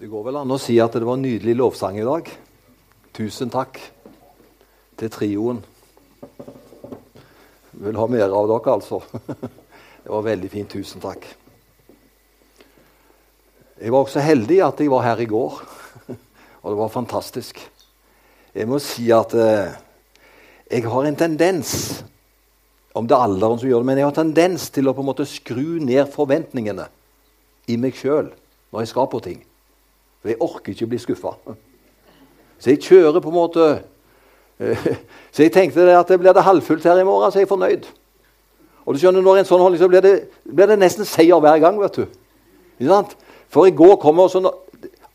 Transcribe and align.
Det 0.00 0.08
går 0.08 0.22
vel 0.24 0.38
an 0.40 0.48
å 0.48 0.56
si 0.56 0.78
at 0.80 0.94
det 0.96 1.04
var 1.04 1.18
en 1.18 1.26
nydelig 1.26 1.52
lovsang 1.58 1.98
i 2.00 2.04
dag. 2.06 2.28
Tusen 3.12 3.50
takk 3.52 3.76
til 4.96 5.10
trioen. 5.12 5.58
Jeg 7.74 7.82
vil 7.82 7.98
ha 8.00 8.06
mer 8.08 8.32
av 8.32 8.48
dere, 8.48 8.76
altså. 8.78 9.02
Det 10.00 10.08
var 10.08 10.24
veldig 10.24 10.48
fint. 10.48 10.72
Tusen 10.72 11.04
takk. 11.04 11.26
Jeg 13.76 13.92
var 13.92 14.06
også 14.06 14.24
heldig 14.24 14.62
at 14.64 14.80
jeg 14.80 14.88
var 14.88 15.04
her 15.04 15.20
i 15.20 15.28
går, 15.28 15.60
og 16.62 16.72
det 16.72 16.80
var 16.80 16.94
fantastisk. 16.96 17.60
Jeg 18.56 18.72
må 18.72 18.80
si 18.80 19.04
at 19.12 19.36
eh, 19.36 19.76
jeg 20.78 20.88
har 20.88 21.10
en 21.10 21.20
tendens 21.26 21.74
om 22.96 23.04
det 23.04 23.18
er 23.18 23.28
alderen 23.28 23.60
som 23.60 23.68
gjør 23.68 23.84
det, 23.84 23.90
men 23.92 24.00
jeg 24.00 24.08
har 24.08 24.16
tendens 24.16 24.70
til 24.72 24.88
å 24.88 24.96
på 24.96 25.04
en 25.04 25.10
måte 25.12 25.28
skru 25.28 25.76
ned 25.84 26.08
forventningene 26.16 26.88
i 27.68 27.76
meg 27.76 28.00
sjøl 28.00 28.32
når 28.72 28.86
jeg 28.86 28.94
skal 28.96 29.12
på 29.12 29.24
ting. 29.28 29.44
For 30.20 30.32
jeg 30.32 30.40
orker 30.44 30.74
ikke 30.74 30.90
bli 30.90 31.00
skuffa. 31.00 31.32
Så 32.60 32.74
jeg 32.74 32.82
kjører 32.84 33.22
på 33.24 33.30
en 33.32 33.38
måte 33.38 33.68
eh, 34.60 34.86
Så 35.32 35.46
jeg 35.46 35.52
tenkte 35.54 35.86
at 35.96 36.08
det 36.08 36.20
blir 36.20 36.36
det 36.36 36.44
halvfullt 36.44 36.84
her 36.84 37.00
i 37.00 37.06
morgen, 37.08 37.32
så 37.32 37.40
er 37.40 37.46
jeg 37.46 37.52
fornøyd. 37.52 37.88
Og 38.84 38.94
du 38.94 39.00
skjønner, 39.00 39.22
når 39.24 39.40
en 39.40 39.48
sånn 39.48 39.62
holdning, 39.62 39.80
så 39.80 39.88
blir 39.88 40.04
det, 40.04 40.14
blir 40.44 40.68
det 40.68 40.78
nesten 40.80 41.06
seier 41.08 41.40
hver 41.40 41.60
gang. 41.62 41.78
vet 41.80 42.00
du. 42.00 42.06
For 43.50 43.68
i 43.68 43.74
går 43.76 43.96
kommer 44.00 44.28
også, 44.28 44.52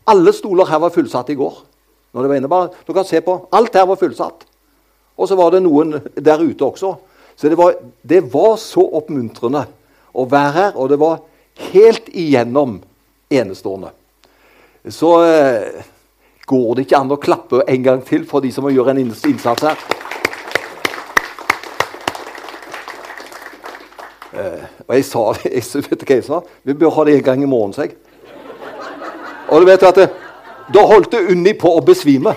Alle 0.06 0.32
stoler 0.32 0.68
her 0.70 0.78
var 0.78 0.94
fullsatt 0.94 1.30
i 1.30 1.34
går. 1.34 1.54
Når 2.14 2.22
det 2.22 2.28
var 2.30 2.36
inne, 2.38 2.48
bare, 2.48 2.68
du 2.86 2.92
kan 2.94 3.04
se 3.04 3.20
på, 3.20 3.48
Alt 3.52 3.74
her 3.74 3.86
var 3.86 3.98
fullsatt. 3.98 4.46
Og 5.16 5.28
så 5.28 5.36
var 5.36 5.50
det 5.50 5.64
noen 5.64 5.96
der 6.14 6.40
ute 6.40 6.64
også. 6.64 6.94
Så 7.36 7.48
det 7.48 7.58
var, 7.58 7.74
det 8.02 8.22
var 8.32 8.56
så 8.56 8.80
oppmuntrende 8.80 9.66
å 10.16 10.24
være 10.24 10.52
her, 10.56 10.76
og 10.76 10.88
det 10.88 10.98
var 11.00 11.20
helt 11.72 12.08
igjennom 12.08 12.78
enestående. 13.32 13.90
Så 14.88 15.24
eh, 15.24 15.84
går 16.46 16.74
det 16.74 16.86
ikke 16.86 16.98
an 17.00 17.10
å 17.10 17.18
klappe 17.18 17.62
en 17.66 17.82
gang 17.82 18.02
til 18.06 18.26
for 18.28 18.44
de 18.44 18.52
som 18.54 18.62
må 18.62 18.70
gjøre 18.70 18.92
en 18.94 19.00
innsats 19.02 19.64
her. 19.66 19.80
Eh, 24.36 24.66
og 24.86 24.92
jeg 24.94 25.06
sa 25.08 25.24
jeg 25.44 25.86
vet 25.88 26.04
hva 26.04 26.18
jeg 26.20 26.26
sa? 26.26 26.38
Vi 26.62 26.76
bør 26.78 26.94
ha 27.00 27.06
det 27.08 27.16
en 27.16 27.24
gang 27.26 27.42
i 27.42 27.50
morgen, 27.50 27.74
sa 27.74 27.88
jeg. 27.88 27.96
Og 29.50 29.62
du 29.62 29.66
vet 29.66 29.82
at 29.86 29.98
det, 29.98 30.08
Da 30.74 30.82
holdt 30.82 31.12
det 31.12 31.22
Unni 31.30 31.52
på 31.54 31.70
å 31.70 31.82
besvime. 31.86 32.32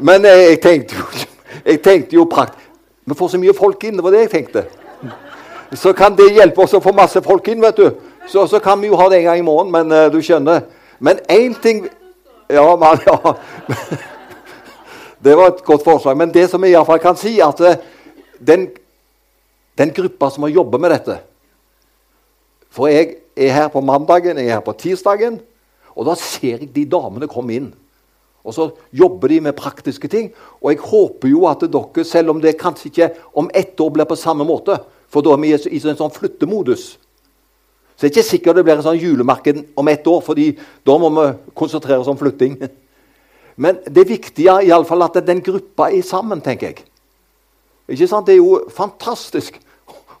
Men 0.00 0.24
jeg 0.24 0.60
tenkte 0.64 0.96
jo, 0.96 1.06
jeg 1.70 1.80
tenkte 1.84 2.16
jo 2.16 2.24
prakt, 2.28 2.60
Vi 3.04 3.14
får 3.14 3.28
så 3.28 3.38
mye 3.38 3.54
folk 3.54 3.84
inn. 3.84 3.96
Det 3.96 4.04
var 4.04 4.12
det 4.12 4.26
jeg 4.26 4.30
tenkte. 4.30 4.66
Så 5.72 5.92
kan 5.96 6.16
det 6.16 6.32
hjelpe 6.34 6.64
oss 6.64 6.74
å 6.74 6.80
få 6.82 6.92
masse 6.92 7.22
folk 7.22 7.48
inn. 7.48 7.60
vet 7.62 7.76
du. 7.76 7.90
Så, 8.26 8.46
så 8.46 8.58
kan 8.58 8.80
vi 8.82 8.90
jo 8.90 8.96
ha 8.98 9.08
det 9.08 9.20
en 9.20 9.28
gang 9.28 9.38
i 9.38 9.46
morgen, 9.46 9.70
men 9.70 9.92
uh, 9.92 10.08
du 10.10 10.18
skjønner. 10.22 10.66
Men 10.98 11.22
én 11.30 11.54
ting 11.62 11.86
Ja, 12.48 12.76
man, 12.78 12.98
ja. 13.06 13.34
Det 15.18 15.34
var 15.34 15.48
et 15.50 15.64
godt 15.66 15.82
forslag. 15.84 16.16
Men 16.16 16.30
det 16.30 16.44
som 16.50 16.62
jeg 16.62 16.76
iallfall 16.76 17.00
kan 17.02 17.16
si, 17.18 17.40
at 17.42 17.60
uh, 17.60 17.78
den, 18.38 18.68
den 19.78 19.94
gruppa 19.94 20.30
som 20.30 20.46
har 20.46 20.54
jobba 20.54 20.78
med 20.78 20.94
dette 20.94 21.16
For 22.70 22.90
jeg 22.92 23.16
er 23.36 23.54
her 23.54 23.72
på 23.72 23.82
mandagen, 23.82 24.38
jeg 24.38 24.46
er 24.46 24.58
her 24.58 24.64
på 24.64 24.76
tirsdagen, 24.78 25.40
og 25.96 26.06
da 26.06 26.14
ser 26.20 26.60
jeg 26.60 26.70
de 26.74 26.84
damene 26.84 27.28
komme 27.30 27.56
inn. 27.56 27.70
Og 28.46 28.54
så 28.54 28.68
jobber 28.94 29.32
de 29.32 29.40
med 29.40 29.56
praktiske 29.58 30.08
ting. 30.08 30.28
Og 30.60 30.70
jeg 30.70 30.84
håper 30.84 31.30
jo 31.32 31.46
at 31.50 31.64
dere, 31.66 32.04
selv 32.04 32.34
om 32.34 32.42
det 32.42 32.58
kanskje 32.60 32.90
ikke 32.90 33.08
om 33.34 33.50
ett 33.54 33.80
år 33.80 33.90
blir 33.90 34.06
på 34.06 34.18
samme 34.18 34.46
måte, 34.46 34.76
for 35.10 35.24
da 35.24 35.32
er 35.34 35.42
vi 35.42 35.54
i 35.54 35.80
en 35.80 35.98
sånn 35.98 36.14
flyttemodus 36.14 36.92
så 37.96 38.04
det 38.04 38.10
er 38.10 38.12
ikke 38.12 38.28
sikkert 38.28 38.58
det 38.58 38.64
blir 38.66 38.76
en 38.76 38.84
sånn 38.84 38.98
julemarked 39.00 39.62
om 39.80 39.88
ett 39.88 40.08
år, 40.12 40.20
fordi 40.24 40.50
da 40.84 40.96
må 41.00 41.08
vi 41.14 41.30
konsentrere 41.56 42.02
oss 42.02 42.10
om 42.12 42.18
flytting. 42.20 42.58
Men 43.62 43.78
det 43.88 44.04
viktige 44.10 44.52
er 44.52 44.66
iallfall 44.68 45.06
at 45.06 45.16
den 45.24 45.40
gruppa 45.44 45.88
er 45.88 46.04
sammen, 46.04 46.42
tenker 46.44 46.74
jeg. 46.74 46.84
Ikke 47.88 48.08
sant? 48.10 48.26
Det 48.28 48.34
er 48.34 48.42
jo 48.42 48.66
fantastisk. 48.76 49.56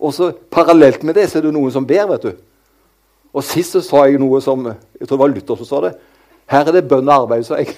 Og 0.00 0.14
så, 0.16 0.32
parallelt 0.50 1.04
med 1.06 1.14
det 1.14 1.28
så 1.30 1.38
er 1.38 1.46
det 1.46 1.52
noen 1.54 1.70
som 1.70 1.86
ber, 1.86 2.08
vet 2.10 2.26
du. 2.26 2.32
Og 3.30 3.46
sist 3.46 3.76
så 3.76 3.82
sa 3.84 4.00
jeg 4.08 4.18
noe 4.18 4.40
som 4.42 4.64
Jeg 4.66 5.04
tror 5.04 5.14
det 5.14 5.20
var 5.20 5.30
Luther 5.30 5.60
som 5.60 5.68
sa 5.68 5.82
det. 5.84 5.92
Her 6.50 6.66
er 6.66 6.74
det 6.74 6.88
bønn 6.90 7.06
og 7.06 7.28
arbeid, 7.28 7.44
sa 7.46 7.60
jeg. 7.60 7.76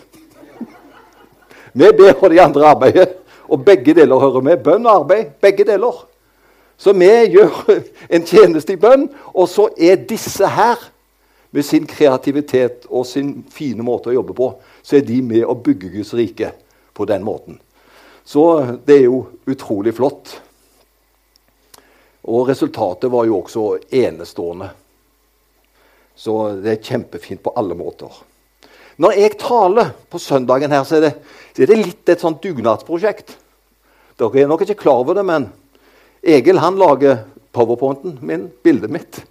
Vi 1.76 1.90
ber, 1.98 2.14
og 2.14 2.30
de 2.32 2.40
andre 2.40 2.70
arbeider. 2.70 3.12
Og 3.52 3.60
begge 3.66 3.92
deler 3.98 4.22
hører 4.22 4.40
med. 4.46 4.62
Bønn 4.64 4.86
og 4.86 5.02
arbeid. 5.02 5.34
Begge 5.44 5.66
deler. 5.68 6.00
Så 6.76 6.94
vi 6.96 7.10
gjør 7.34 7.80
en 8.14 8.26
tjeneste 8.26 8.74
i 8.74 8.80
bønn, 8.80 9.08
og 9.34 9.48
så 9.50 9.68
er 9.76 10.04
disse 10.08 10.48
her, 10.48 10.88
med 11.52 11.66
sin 11.68 11.84
kreativitet 11.84 12.86
og 12.88 13.04
sin 13.04 13.42
fine 13.52 13.84
måte 13.84 14.08
å 14.08 14.14
jobbe 14.14 14.32
på, 14.32 14.46
så 14.80 14.96
er 14.96 15.02
de 15.04 15.18
med 15.20 15.44
å 15.44 15.52
bygge 15.52 15.90
Guds 15.92 16.14
rike 16.16 16.48
på 16.96 17.04
den 17.04 17.20
måten. 17.26 17.58
Så 18.24 18.44
det 18.86 18.96
er 18.96 19.04
jo 19.10 19.18
utrolig 19.44 19.92
flott. 19.92 20.32
Og 22.32 22.48
resultatet 22.48 23.12
var 23.12 23.28
jo 23.28 23.42
også 23.42 23.66
enestående. 23.92 24.70
Så 26.16 26.36
det 26.62 26.72
er 26.72 26.84
kjempefint 26.88 27.42
på 27.44 27.52
alle 27.58 27.76
måter. 27.76 28.08
Når 28.96 29.16
jeg 29.18 29.38
taler 29.40 29.92
på 30.12 30.20
søndagen 30.20 30.72
her, 30.72 30.84
så 30.88 30.98
er 30.98 31.06
det, 31.08 31.14
så 31.52 31.64
er 31.64 31.72
det 31.72 31.80
litt 31.80 32.12
et 32.12 32.22
sånt 32.22 32.42
dugnadsprosjekt. 32.44 33.36
Dere 34.20 34.42
er 34.42 34.50
nok 34.50 34.64
ikke 34.64 34.82
klar 34.84 35.02
over 35.02 35.16
det, 35.18 35.24
men 35.26 35.48
Egil 36.22 36.60
han 36.62 36.78
lager 36.78 37.24
powerpointen 37.52 38.18
min, 38.22 38.48
bildet 38.62 38.90
mitt. 38.90 39.22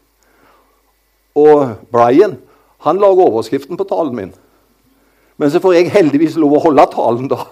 Og 1.35 1.77
Brian 1.91 2.37
han 2.81 2.97
lager 2.99 3.29
overskriften 3.29 3.77
på 3.77 3.87
talen 3.87 4.15
min. 4.15 4.33
Men 5.37 5.51
så 5.51 5.61
får 5.61 5.77
jeg 5.77 5.93
heldigvis 5.93 6.35
lov 6.41 6.57
å 6.57 6.63
holde 6.65 6.85
talen, 6.93 7.29
da. 7.31 7.45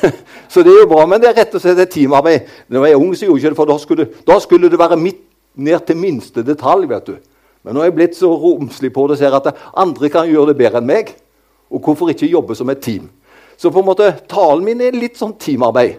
så 0.52 0.62
det 0.62 0.72
er 0.74 0.84
jo 0.84 0.90
bra, 0.90 1.06
men 1.08 1.22
det 1.22 1.30
er 1.30 1.38
rett 1.40 1.54
og 1.56 1.62
slett 1.62 1.80
et 1.82 1.92
teamarbeid. 1.94 2.48
Når 2.68 2.86
jeg 2.86 2.98
var 2.98 3.04
ung, 3.04 3.14
så 3.16 3.26
gjorde 3.26 3.42
jeg 3.42 3.54
det, 3.54 3.58
for 3.58 3.70
da 3.70 3.78
skulle, 3.82 4.06
da 4.26 4.36
skulle 4.42 4.70
det 4.70 4.78
være 4.78 4.98
midt 5.00 5.24
ned 5.58 5.86
til 5.86 5.98
minste 5.98 6.44
detalj. 6.46 6.88
vet 6.90 7.08
du. 7.08 7.16
Men 7.62 7.76
nå 7.76 7.82
er 7.82 7.90
jeg 7.90 7.96
blitt 7.96 8.18
så 8.18 8.30
romslig 8.30 8.92
på 8.94 9.06
det 9.10 9.18
ser 9.20 9.34
at 9.36 9.50
andre 9.78 10.10
kan 10.12 10.28
gjøre 10.28 10.52
det 10.52 10.60
bedre 10.60 10.80
enn 10.80 10.90
meg. 10.90 11.14
Og 11.70 11.82
hvorfor 11.84 12.10
ikke 12.10 12.30
jobbe 12.30 12.56
som 12.58 12.70
et 12.70 12.82
team? 12.82 13.08
Så 13.60 13.70
på 13.70 13.82
en 13.82 13.90
måte, 13.90 14.12
talen 14.30 14.64
min 14.64 14.80
er 14.82 14.96
litt 14.96 15.18
sånn 15.20 15.36
teamarbeid. 15.38 15.98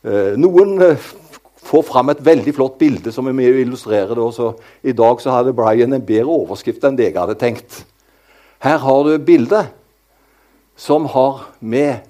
Eh, 0.00 0.36
noen 0.40 0.78
eh, 0.80 1.08
får 1.60 1.82
fram 1.84 2.08
et 2.08 2.22
veldig 2.24 2.54
flott 2.56 2.78
bilde 2.80 3.12
som 3.12 3.26
er 3.28 3.34
med 3.36 3.52
å 3.52 3.58
illustrere 3.60 4.14
det. 4.14 4.22
Også. 4.24 4.54
I 4.80 4.96
dag 4.96 5.20
så 5.20 5.34
hadde 5.34 5.56
Brian 5.56 5.92
en 5.92 6.06
bedre 6.06 6.32
overskrift 6.32 6.84
enn 6.88 6.96
det 6.96 7.10
jeg 7.10 7.18
hadde 7.18 7.36
tenkt. 7.40 7.82
Her 8.64 8.80
har 8.80 9.04
du 9.04 9.12
bildet 9.24 9.74
som 10.80 11.04
har 11.12 11.50
med 11.60 12.06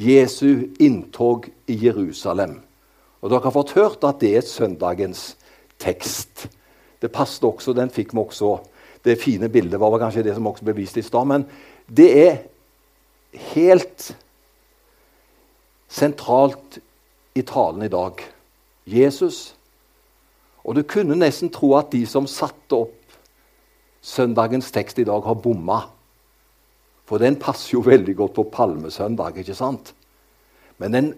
Jesu 0.00 0.68
inntog 0.82 1.48
i 1.70 1.78
Jerusalem. 1.86 2.58
Og 3.24 3.32
Dere 3.32 3.46
har 3.46 3.56
fått 3.56 3.76
hørt 3.78 4.04
at 4.04 4.20
det 4.20 4.34
er 4.36 4.44
søndagens 4.44 5.32
tekst. 5.80 6.48
Det 7.00 7.12
passet 7.12 7.44
også, 7.44 7.72
Den 7.72 7.92
fikk 7.92 8.12
vi 8.12 8.20
også. 8.20 8.58
Det 9.04 9.20
fine 9.20 9.48
bildet 9.48 9.80
var 9.80 9.96
kanskje 10.00 10.24
det 10.24 10.34
som 10.36 10.46
også 10.46 10.64
ble 10.64 10.76
vist 10.76 10.96
i 11.00 11.04
stad. 11.04 11.24
Men 11.28 11.46
det 11.88 12.10
er 12.20 12.36
helt 13.54 14.12
sentralt 15.88 16.80
i 17.34 17.42
talen 17.42 17.82
i 17.82 17.92
dag. 17.92 18.20
Jesus. 18.86 19.54
Og 20.64 20.76
du 20.76 20.82
kunne 20.88 21.16
nesten 21.18 21.50
tro 21.52 21.74
at 21.76 21.92
de 21.92 22.04
som 22.08 22.28
satte 22.30 22.78
opp 22.86 23.00
søndagens 24.04 24.70
tekst 24.72 24.98
i 25.00 25.06
dag, 25.08 25.22
har 25.24 25.40
bomma. 25.40 25.80
For 27.08 27.20
den 27.20 27.38
passer 27.40 27.74
jo 27.76 27.84
veldig 27.84 28.16
godt 28.16 28.34
på 28.36 28.46
palmesøndag, 28.52 29.38
ikke 29.40 29.56
sant? 29.56 29.94
Men 30.80 30.92
den 30.92 31.10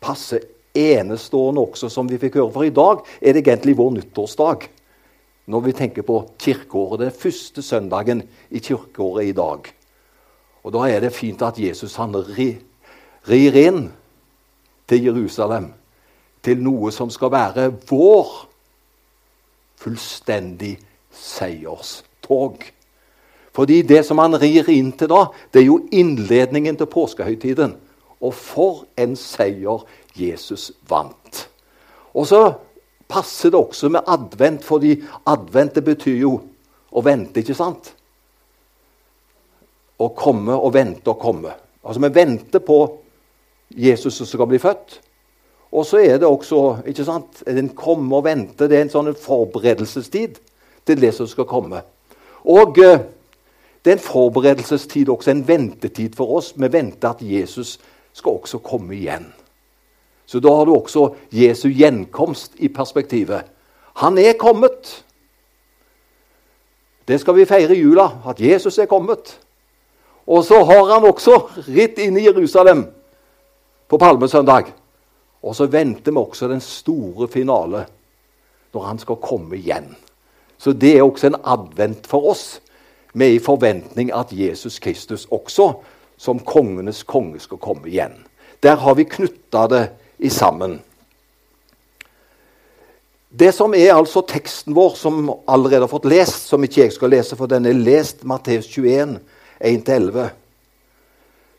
passer 0.00 0.44
enestående 0.76 1.60
også, 1.60 1.90
som 1.92 2.08
vi 2.08 2.18
fikk 2.20 2.38
høre. 2.40 2.52
For 2.54 2.64
i 2.64 2.74
dag 2.74 3.04
er 3.20 3.36
det 3.36 3.44
egentlig 3.44 3.76
vår 3.76 3.92
nyttårsdag. 3.98 4.68
Når 5.50 5.64
vi 5.66 5.76
tenker 5.76 6.06
på 6.06 6.22
kirkeåret. 6.38 7.00
Den 7.00 7.12
første 7.12 7.62
søndagen 7.62 8.22
i 8.50 8.60
kirkeåret 8.62 9.32
i 9.32 9.36
dag. 9.36 9.68
Og 10.64 10.72
da 10.72 10.84
er 10.88 11.00
det 11.04 11.16
fint 11.16 11.42
at 11.42 11.58
Jesus 11.58 11.96
han 11.98 12.14
rir 12.14 13.56
inn 13.60 13.88
til 14.90 15.06
Jerusalem 15.06 15.70
til 16.44 16.62
noe 16.64 16.90
som 16.92 17.10
skal 17.12 17.32
være 17.32 17.68
vår 17.90 18.30
fullstendig 19.80 20.74
seierstog. 21.14 22.64
Fordi 23.52 23.80
det 23.82 24.04
som 24.06 24.20
han 24.22 24.38
rir 24.40 24.68
inn 24.72 24.92
til 24.96 25.10
da, 25.10 25.26
det 25.52 25.62
er 25.62 25.68
jo 25.68 25.80
innledningen 25.92 26.78
til 26.78 26.90
påskehøytiden. 26.90 27.74
Og 28.20 28.34
for 28.36 28.84
en 29.00 29.16
seier 29.16 29.84
Jesus 30.16 30.70
vant. 30.88 31.46
Og 32.14 32.28
så 32.28 32.42
passer 33.10 33.50
det 33.50 33.58
også 33.58 33.88
med 33.88 34.06
advent, 34.06 34.64
fordi 34.64 35.00
advent 35.26 35.74
det 35.74 35.84
betyr 35.86 36.20
jo 36.20 36.34
å 36.90 37.02
vente, 37.04 37.40
ikke 37.40 37.56
sant? 37.56 37.92
Å 40.00 40.08
komme 40.16 40.54
og 40.56 40.74
vente 40.74 41.10
og 41.10 41.20
komme. 41.20 41.54
Altså 41.84 42.02
Vi 42.02 42.14
venter 42.14 42.62
på 42.64 42.78
Jesus 43.70 44.14
som 44.14 44.26
skal 44.26 44.48
bli 44.50 44.58
født. 44.58 45.00
Og 45.72 45.86
så 45.86 46.00
er 46.02 46.18
det 46.18 46.26
også 46.26 46.82
ikke 46.86 47.04
sant, 47.06 47.42
en 47.46 47.68
komme 47.78 48.16
og 48.16 48.24
vente. 48.26 48.66
Det 48.66 48.76
er 48.76 48.86
en 48.86 48.92
sånn 48.92 49.12
forberedelsestid 49.14 50.40
til 50.86 51.02
det 51.02 51.12
som 51.14 51.28
skal 51.30 51.46
komme. 51.46 51.82
Og 52.50 52.78
eh, 52.82 53.04
det 53.84 53.92
er 53.92 53.98
en 53.98 54.02
forberedelsestid 54.02 55.08
også, 55.08 55.30
en 55.30 55.46
ventetid 55.48 56.16
for 56.18 56.36
oss. 56.40 56.52
Vi 56.56 56.72
venter 56.72 57.12
at 57.12 57.22
Jesus 57.22 57.78
skal 58.12 58.40
også 58.40 58.58
komme 58.64 58.96
igjen. 58.96 59.30
Så 60.26 60.40
da 60.42 60.52
har 60.54 60.66
du 60.66 60.74
også 60.74 61.08
Jesu 61.34 61.68
gjenkomst 61.68 62.58
i 62.58 62.68
perspektivet. 62.68 63.46
Han 64.02 64.18
er 64.18 64.38
kommet. 64.38 65.04
Det 67.08 67.18
skal 67.20 67.34
vi 67.34 67.48
feire 67.48 67.74
i 67.74 67.80
jula, 67.80 68.08
at 68.26 68.40
Jesus 68.40 68.78
er 68.78 68.86
kommet. 68.90 69.38
Og 70.26 70.44
så 70.44 70.64
har 70.64 70.92
han 70.92 71.06
også 71.08 71.40
ritt 71.66 71.98
inn 71.98 72.18
i 72.18 72.26
Jerusalem 72.28 72.84
på 73.90 73.98
palmesøndag. 73.98 74.70
Og 75.42 75.56
så 75.56 75.66
venter 75.66 76.14
vi 76.14 76.20
også 76.20 76.48
den 76.50 76.62
store 76.62 77.28
finale 77.28 77.84
når 78.70 78.86
han 78.86 79.00
skal 79.02 79.18
komme 79.22 79.58
igjen. 79.58 79.94
Så 80.60 80.72
det 80.76 80.96
er 80.96 81.02
også 81.02 81.30
en 81.30 81.40
advent 81.42 82.06
for 82.06 82.30
oss, 82.30 82.60
med 83.12 83.34
i 83.34 83.42
forventning 83.42 84.12
at 84.14 84.30
Jesus 84.30 84.78
Kristus 84.78 85.24
også, 85.34 85.72
som 86.20 86.38
kongenes 86.46 87.02
konge, 87.02 87.40
skal 87.40 87.58
komme 87.58 87.88
igjen. 87.88 88.12
Der 88.62 88.76
har 88.76 88.94
vi 88.94 89.08
knytta 89.08 89.64
det 89.72 89.84
i 90.18 90.28
sammen. 90.30 90.78
Det 93.30 93.52
som 93.54 93.74
er 93.74 93.94
altså 93.94 94.22
teksten 94.26 94.74
vår, 94.76 94.94
som 95.00 95.32
allerede 95.48 95.86
har 95.86 95.90
fått 95.90 96.06
lest, 96.10 96.46
som 96.50 96.62
ikke 96.66 96.84
jeg 96.84 96.94
skal 96.94 97.10
lese, 97.14 97.38
for 97.38 97.50
den 97.50 97.66
er 97.66 97.78
lest, 97.78 98.22
Matteus 98.22 98.68
21, 98.68 99.18
1-11, 99.58 100.28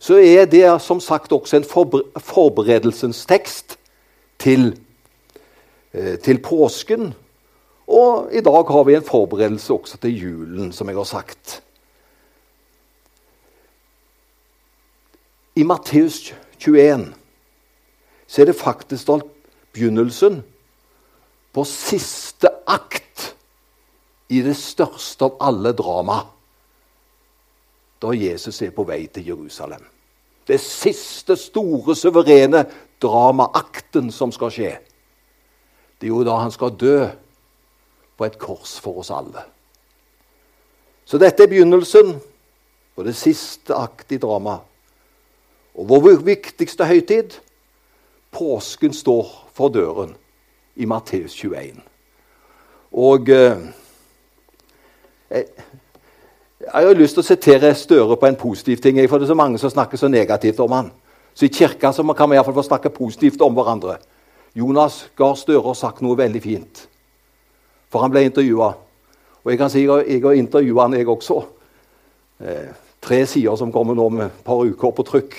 så 0.01 0.17
er 0.17 0.47
det 0.49 0.65
som 0.81 0.99
sagt 0.99 1.31
også 1.31 1.59
en 1.59 1.67
forberedelsens 2.17 3.25
tekst 3.29 3.77
til, 4.41 4.71
eh, 5.93 6.17
til 6.17 6.41
påsken. 6.41 7.13
Og 7.87 8.33
i 8.33 8.41
dag 8.41 8.65
har 8.65 8.83
vi 8.83 8.95
en 8.95 9.05
forberedelse 9.05 9.73
også 9.73 9.97
til 10.01 10.17
julen, 10.17 10.71
som 10.71 10.89
jeg 10.89 10.97
har 10.97 11.03
sagt. 11.03 11.61
I 15.55 15.63
Matteus 15.63 16.33
21 16.59 17.13
så 18.27 18.41
er 18.41 18.45
det 18.45 18.55
faktisk 18.55 19.09
begynnelsen 19.73 20.43
på 21.53 21.63
siste 21.67 22.49
akt 22.67 23.35
i 24.29 24.41
det 24.41 24.55
største 24.55 25.27
av 25.27 25.37
alle 25.43 25.73
drama. 25.75 26.23
Da 28.01 28.13
Jesus 28.17 28.61
er 28.61 28.73
på 28.73 28.85
vei 28.87 29.05
til 29.07 29.27
Jerusalem. 29.27 29.83
Det 30.47 30.59
siste 30.59 31.35
store, 31.37 31.95
suverene 31.95 32.65
dramaakten 33.01 34.09
som 34.11 34.31
skal 34.33 34.51
skje. 34.51 34.71
Det 36.01 36.09
er 36.09 36.13
jo 36.15 36.23
da 36.25 36.39
han 36.41 36.51
skal 36.51 36.73
dø 36.73 37.05
på 38.17 38.25
et 38.25 38.39
kors 38.41 38.79
for 38.81 39.03
oss 39.03 39.11
alle. 39.13 39.45
Så 41.05 41.17
dette 41.21 41.43
er 41.43 41.51
begynnelsen 41.51 42.15
på 42.95 43.05
det 43.05 43.15
siste 43.17 43.75
akt 43.77 44.11
i 44.11 44.19
dramaet. 44.21 44.65
Og 45.77 45.87
vår 45.87 46.17
viktigste 46.25 46.85
høytid 46.85 47.37
påsken 48.31 48.93
står 48.93 49.29
for 49.55 49.71
døren 49.71 50.15
i 50.75 50.85
Matteus 50.85 51.35
21. 51.35 51.79
Og 52.91 53.29
eh, 53.31 53.61
jeg, 56.61 56.87
har 56.87 56.97
lyst 56.97 57.17
til 57.17 57.23
å 57.23 57.27
sitere 57.27 57.73
Støre 57.75 58.17
på 58.17 58.27
en 58.27 58.39
positiv 58.39 58.81
ting. 58.81 58.99
For 59.09 59.17
det 59.17 59.27
er 59.27 59.33
så 59.33 59.37
mange 59.37 59.59
som 59.61 59.71
snakker 59.71 59.97
så 59.97 60.09
negativt 60.11 60.59
om 60.59 60.71
han. 60.75 60.91
Så 61.33 61.47
i 61.47 61.53
kirka 61.53 61.93
så 61.93 62.03
kan 62.13 62.29
vi 62.29 62.35
iallfall 62.35 62.57
få 62.59 62.67
snakke 62.67 62.93
positivt 62.93 63.41
om 63.41 63.55
hverandre. 63.55 63.97
Jonas 64.55 65.05
Gahr 65.17 65.35
Støre 65.39 65.63
har 65.63 65.77
sagt 65.79 66.01
noe 66.03 66.17
veldig 66.19 66.41
fint. 66.43 66.85
For 67.91 68.03
han 68.03 68.11
ble 68.11 68.25
intervjua. 68.27 68.73
Og 69.43 69.51
jeg 69.51 69.59
kan 69.59 69.71
si 69.71 69.85
jeg 69.85 70.23
har 70.23 70.37
intervjua 70.37 70.85
han, 70.85 70.97
jeg 70.99 71.09
også. 71.09 71.39
Eh, 72.41 72.67
tre 73.01 73.25
sider 73.25 73.55
som 73.57 73.71
kommer 73.71 73.97
nå 73.97 74.09
med 74.09 74.25
et 74.27 74.43
par 74.45 74.61
uker 74.61 74.93
på 74.95 75.05
trykk. 75.07 75.37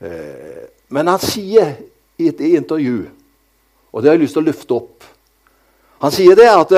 Eh, 0.00 0.64
men 0.88 1.08
han 1.08 1.22
sier 1.22 1.74
i 2.18 2.28
et 2.28 2.40
intervju, 2.40 3.06
og 3.92 4.02
det 4.02 4.10
har 4.10 4.16
jeg 4.16 4.24
lyst 4.24 4.36
til 4.36 4.42
å 4.42 4.48
løfte 4.48 4.74
opp 4.74 5.04
Han 5.98 6.12
sier 6.14 6.36
det 6.38 6.46
at 6.46 6.72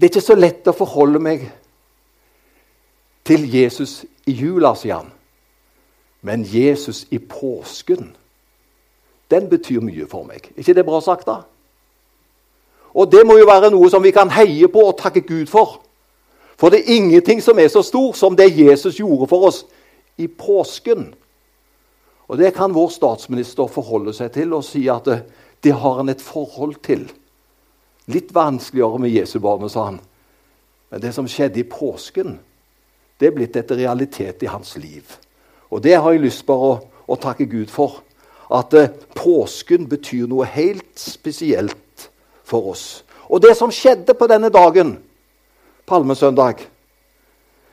det, 0.00 0.06
er 0.06 0.12
ikke 0.14 0.24
så 0.24 0.36
lett 0.38 0.68
å 0.70 0.72
forholde 0.72 1.20
meg 1.20 1.44
til 3.28 3.44
Jesus 3.52 4.00
i 4.26 4.32
jula, 4.32 4.72
sier 4.74 5.02
han. 5.02 5.10
Men 6.24 6.44
Jesus 6.44 7.04
i 7.12 7.18
påsken, 7.20 8.14
den 9.30 9.48
betyr 9.48 9.84
mye 9.84 10.08
for 10.08 10.24
meg. 10.24 10.48
Er 10.54 10.64
ikke 10.64 10.76
det 10.76 10.86
bra 10.88 11.00
sagt, 11.04 11.28
da? 11.28 11.42
Og 12.96 13.12
det 13.12 13.22
må 13.26 13.36
jo 13.38 13.46
være 13.46 13.70
noe 13.70 13.90
som 13.92 14.02
vi 14.02 14.12
kan 14.12 14.32
heie 14.34 14.68
på 14.72 14.82
og 14.88 14.96
takke 14.98 15.22
Gud 15.22 15.46
for. 15.52 15.78
For 16.58 16.72
det 16.72 16.82
er 16.82 16.96
ingenting 16.96 17.38
som 17.44 17.58
er 17.58 17.68
så 17.68 17.84
stor 17.86 18.16
som 18.16 18.36
det 18.36 18.50
Jesus 18.56 18.98
gjorde 18.98 19.28
for 19.30 19.46
oss 19.48 19.62
i 20.18 20.26
påsken. 20.26 21.12
Og 22.28 22.38
Det 22.38 22.54
kan 22.54 22.74
vår 22.74 22.88
statsminister 22.88 23.66
forholde 23.66 24.12
seg 24.14 24.32
til 24.32 24.52
og 24.54 24.64
si 24.64 24.88
at 24.88 25.04
det, 25.04 25.22
det 25.64 25.72
har 25.72 25.96
han 25.98 26.08
et 26.08 26.22
forhold 26.22 26.76
til. 26.82 27.08
Litt 28.10 28.32
vanskeligere 28.34 28.98
med 28.98 29.14
Jesu 29.14 29.38
barnet, 29.42 29.72
sa 29.72 29.86
han. 29.90 30.00
Men 30.90 31.02
det 31.02 31.12
som 31.14 31.28
skjedde 31.30 31.62
i 31.62 31.68
påsken, 31.68 32.38
det 33.20 33.28
er 33.28 33.34
blitt 33.36 33.56
et 33.60 33.74
realitet 33.76 34.42
i 34.42 34.50
hans 34.50 34.74
liv. 34.80 35.04
Og 35.70 35.82
det 35.84 35.94
har 35.94 36.10
jeg 36.12 36.24
lyst 36.24 36.46
bare 36.48 36.72
å, 36.72 36.78
å 37.06 37.18
takke 37.20 37.46
Gud 37.50 37.70
for. 37.70 38.00
At 38.50 38.74
eh, 38.74 38.90
påsken 39.14 39.86
betyr 39.90 40.26
noe 40.26 40.48
helt 40.50 40.98
spesielt 40.98 42.08
for 42.42 42.72
oss. 42.72 43.04
Og 43.30 43.42
det 43.44 43.54
som 43.58 43.70
skjedde 43.70 44.16
på 44.18 44.26
denne 44.30 44.50
dagen, 44.50 44.96
palmesøndag 45.86 46.66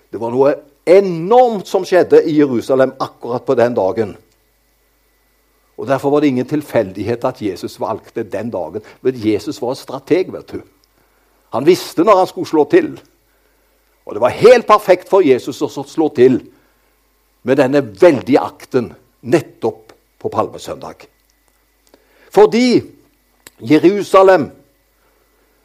Det 0.07 0.19
var 0.21 0.31
noe 0.31 0.53
enormt 0.87 1.67
som 1.67 1.83
skjedde 1.83 2.21
i 2.23 2.37
Jerusalem 2.37 2.93
akkurat 2.99 3.43
på 3.45 3.55
den 3.59 3.73
dagen. 3.75 4.13
Og 5.77 5.87
Derfor 5.87 6.09
var 6.09 6.19
det 6.19 6.27
ingen 6.27 6.47
tilfeldighet 6.47 7.25
at 7.25 7.41
Jesus 7.41 7.79
valgte 7.79 8.23
den 8.23 8.49
dagen. 8.49 8.81
Men 9.01 9.15
Jesus 9.15 9.61
var 9.61 9.69
en 9.69 9.75
strateg. 9.75 10.33
vet 10.33 10.51
du. 10.51 10.61
Han 11.53 11.65
visste 11.65 12.03
når 12.03 12.17
han 12.17 12.27
skulle 12.27 12.49
slå 12.49 12.63
til. 12.69 12.99
Og 14.05 14.15
det 14.15 14.21
var 14.21 14.29
helt 14.29 14.67
perfekt 14.67 15.09
for 15.09 15.21
Jesus 15.21 15.61
å 15.61 15.69
slå 15.69 16.09
til 16.15 16.39
med 17.43 17.57
denne 17.59 17.81
veldige 18.01 18.41
akten 18.41 18.93
nettopp 19.21 19.93
på 20.19 20.29
palmesøndag. 20.29 21.05
Fordi 22.31 22.81
Jerusalem 23.59 24.49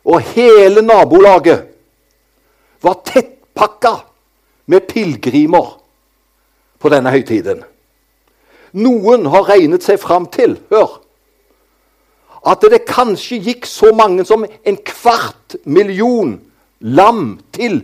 og 0.05 0.20
hele 0.35 0.82
nabolaget 0.82 1.69
var 2.82 3.00
tettpakka 3.06 3.95
med 4.66 4.87
pilegrimer 4.88 5.78
på 6.78 6.90
denne 6.90 7.11
høytiden. 7.14 7.62
Noen 8.73 9.26
har 9.29 9.49
regnet 9.50 9.85
seg 9.85 10.00
fram 10.00 10.26
til 10.33 10.57
hør, 10.73 10.99
at 12.49 12.64
det 12.73 12.85
kanskje 12.88 13.38
gikk 13.43 13.67
så 13.69 13.93
mange 13.95 14.25
som 14.26 14.45
en 14.45 14.79
kvart 14.83 15.57
million 15.64 16.38
lam 16.81 17.38
til 17.52 17.83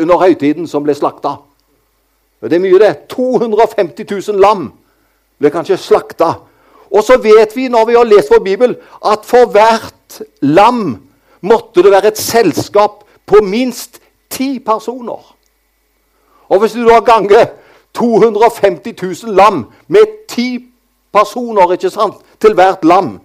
under 0.00 0.18
høytiden 0.18 0.66
som 0.66 0.82
ble 0.82 0.96
slakta. 0.96 1.36
Det 2.40 2.56
er 2.56 2.62
mye, 2.62 2.78
det. 2.80 3.08
250 3.12 4.06
000 4.32 4.40
lam 4.40 4.70
ble 5.38 5.52
kanskje 5.52 5.76
slakta. 5.78 6.32
Og 6.90 7.04
så 7.04 7.18
vet 7.20 7.52
vi, 7.54 7.68
når 7.68 7.86
vi 7.86 7.98
har 7.98 8.08
lest 8.08 8.32
vår 8.32 8.42
bibel, 8.44 8.74
at 9.06 9.26
for 9.28 9.50
hvert 9.52 10.22
lam 10.42 10.96
måtte 11.46 11.84
det 11.84 11.92
være 11.92 12.14
et 12.14 12.18
selskap 12.18 13.04
på 13.28 13.44
minst 13.44 14.00
ti 14.30 14.58
personer. 14.58 15.20
Og 16.48 16.58
hvis 16.58 16.74
du 16.74 16.82
da 16.88 16.98
ganger 17.04 17.52
250 17.94 18.96
000 19.26 19.36
lam 19.36 19.66
med 19.88 20.19
ti 20.30 20.48
personer 21.12 21.74
ikke 21.74 21.90
sant, 21.92 22.20
til 22.40 22.54
hvert 22.54 22.84
lam. 22.86 23.18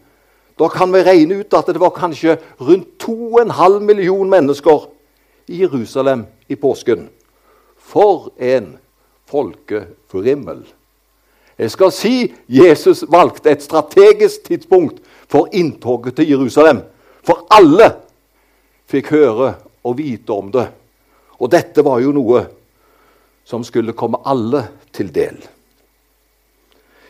Da 0.60 0.70
kan 0.72 0.92
vi 0.94 1.04
regne 1.04 1.42
ut 1.44 1.54
at 1.58 1.68
det 1.68 1.82
var 1.82 1.94
kanskje 1.96 2.38
rundt 2.60 2.96
2,5 3.04 3.80
million 3.84 4.30
mennesker 4.30 4.88
i 5.52 5.62
Jerusalem 5.62 6.26
i 6.50 6.56
påsken. 6.56 7.10
For 7.78 8.32
en 8.40 8.78
folkefrimmel! 9.30 10.66
Jeg 11.58 11.72
skal 11.72 11.92
si 11.96 12.16
Jesus 12.52 13.06
valgte 13.08 13.54
et 13.54 13.64
strategisk 13.64 14.44
tidspunkt 14.50 15.00
for 15.32 15.48
inntoget 15.54 16.16
til 16.16 16.30
Jerusalem. 16.30 16.82
For 17.24 17.46
alle 17.52 17.94
fikk 18.92 19.14
høre 19.16 19.54
og 19.84 19.98
vite 19.98 20.36
om 20.36 20.52
det. 20.52 20.68
Og 21.40 21.52
dette 21.52 21.84
var 21.86 22.02
jo 22.04 22.12
noe 22.16 22.44
som 23.48 23.64
skulle 23.64 23.96
komme 23.96 24.20
alle 24.26 24.66
til 24.96 25.14
del. 25.16 25.40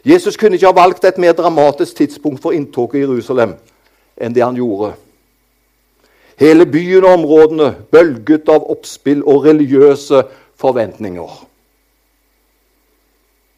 Jesus 0.06 0.38
kunne 0.38 0.56
ikke 0.56 0.70
ha 0.70 0.76
valgt 0.78 1.06
et 1.06 1.18
mer 1.18 1.34
dramatisk 1.34 1.96
tidspunkt 1.96 2.42
for 2.42 2.54
inntoget 2.54 3.00
i 3.00 3.06
Jerusalem 3.06 3.56
enn 4.22 4.36
det 4.36 4.44
han 4.44 4.56
gjorde. 4.56 4.94
Hele 6.40 6.66
byen 6.66 7.04
og 7.04 7.14
områdene 7.20 7.72
bølget 7.92 8.50
av 8.52 8.68
oppspill 8.72 9.24
og 9.24 9.46
religiøse 9.48 10.22
forventninger. 10.62 11.46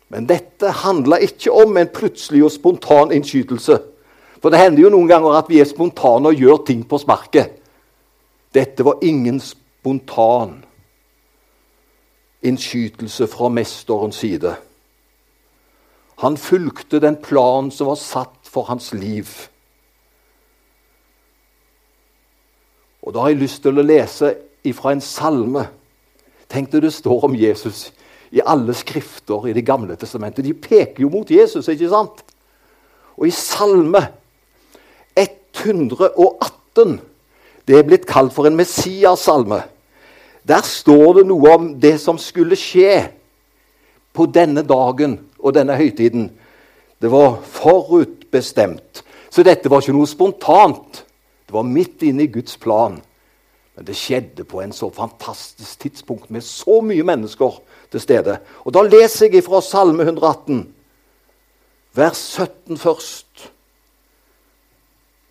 Men 0.10 0.28
dette 0.30 0.72
handla 0.84 1.20
ikke 1.20 1.52
om 1.52 1.78
en 1.78 1.90
plutselig 1.94 2.46
og 2.48 2.54
spontan 2.54 3.12
innskytelse. 3.12 3.80
For 4.42 4.54
det 4.54 4.62
hender 4.62 4.86
jo 4.86 4.94
noen 4.94 5.10
ganger 5.10 5.36
at 5.40 5.50
vi 5.50 5.60
er 5.60 5.68
spontane 5.68 6.32
og 6.32 6.40
gjør 6.40 6.64
ting 6.68 6.86
på 6.88 7.00
sparket. 7.02 7.58
Dette 8.56 8.86
var 8.86 9.04
ingen 9.04 9.42
spontan 9.44 10.62
innskytelse 12.48 13.28
fra 13.28 13.50
mesterens 13.50 14.16
side. 14.16 14.56
Han 16.24 16.38
fulgte 16.38 17.00
den 17.00 17.20
planen 17.22 17.72
som 17.72 17.92
var 17.92 18.00
satt 18.02 18.50
for 18.50 18.70
hans 18.70 18.94
liv. 18.94 19.30
Og 23.02 23.14
Da 23.14 23.20
har 23.24 23.30
jeg 23.30 23.44
lyst 23.44 23.62
til 23.64 23.78
å 23.78 23.86
lese 23.86 24.34
ifra 24.68 24.92
en 24.92 25.02
salme. 25.02 25.68
Tenk 26.50 26.72
deg 26.72 26.82
det 26.84 26.94
står 26.94 27.28
om 27.30 27.36
Jesus 27.36 27.92
i 28.32 28.42
alle 28.44 28.74
skrifter 28.76 29.48
i 29.48 29.54
Det 29.54 29.66
gamle 29.66 29.96
testamentet. 29.96 30.44
De 30.44 30.54
peker 30.54 31.02
jo 31.02 31.10
mot 31.10 31.30
Jesus, 31.32 31.68
ikke 31.68 31.90
sant? 31.90 32.24
Og 33.18 33.28
i 33.28 33.32
Salme 33.32 34.02
118 35.64 37.00
Det 37.68 37.76
er 37.76 37.84
blitt 37.84 38.06
kalt 38.08 38.32
for 38.32 38.48
en 38.48 38.56
Messias-salme. 38.56 39.60
Der 40.48 40.64
står 40.64 41.18
det 41.18 41.26
noe 41.28 41.56
om 41.58 41.66
det 41.76 41.98
som 42.00 42.16
skulle 42.22 42.56
skje 42.56 43.10
på 44.16 44.28
denne 44.32 44.64
dagen 44.64 45.18
og 45.48 45.56
denne 45.56 45.76
høytiden. 45.80 46.30
Det 47.02 47.12
var 47.12 47.40
forutbestemt. 47.42 49.04
Så 49.30 49.44
dette 49.46 49.70
var 49.70 49.84
ikke 49.84 49.96
noe 49.96 50.10
spontant. 50.10 51.04
Det 51.48 51.56
var 51.56 51.68
midt 51.68 52.04
inne 52.08 52.26
i 52.26 52.32
Guds 52.32 52.58
plan. 52.60 52.98
Men 53.78 53.86
det 53.86 53.96
skjedde 53.96 54.46
på 54.50 54.62
en 54.64 54.74
så 54.74 54.90
fantastisk 54.90 55.84
tidspunkt 55.84 56.32
med 56.34 56.42
så 56.42 56.80
mye 56.82 57.06
mennesker 57.06 57.60
til 57.92 58.02
stede. 58.02 58.40
Og 58.66 58.74
Da 58.74 58.82
leser 58.82 59.30
jeg 59.32 59.46
fra 59.46 59.62
Salme 59.62 60.04
118, 60.04 60.64
vers 61.94 62.18
17 62.18 62.78
først. 62.78 63.52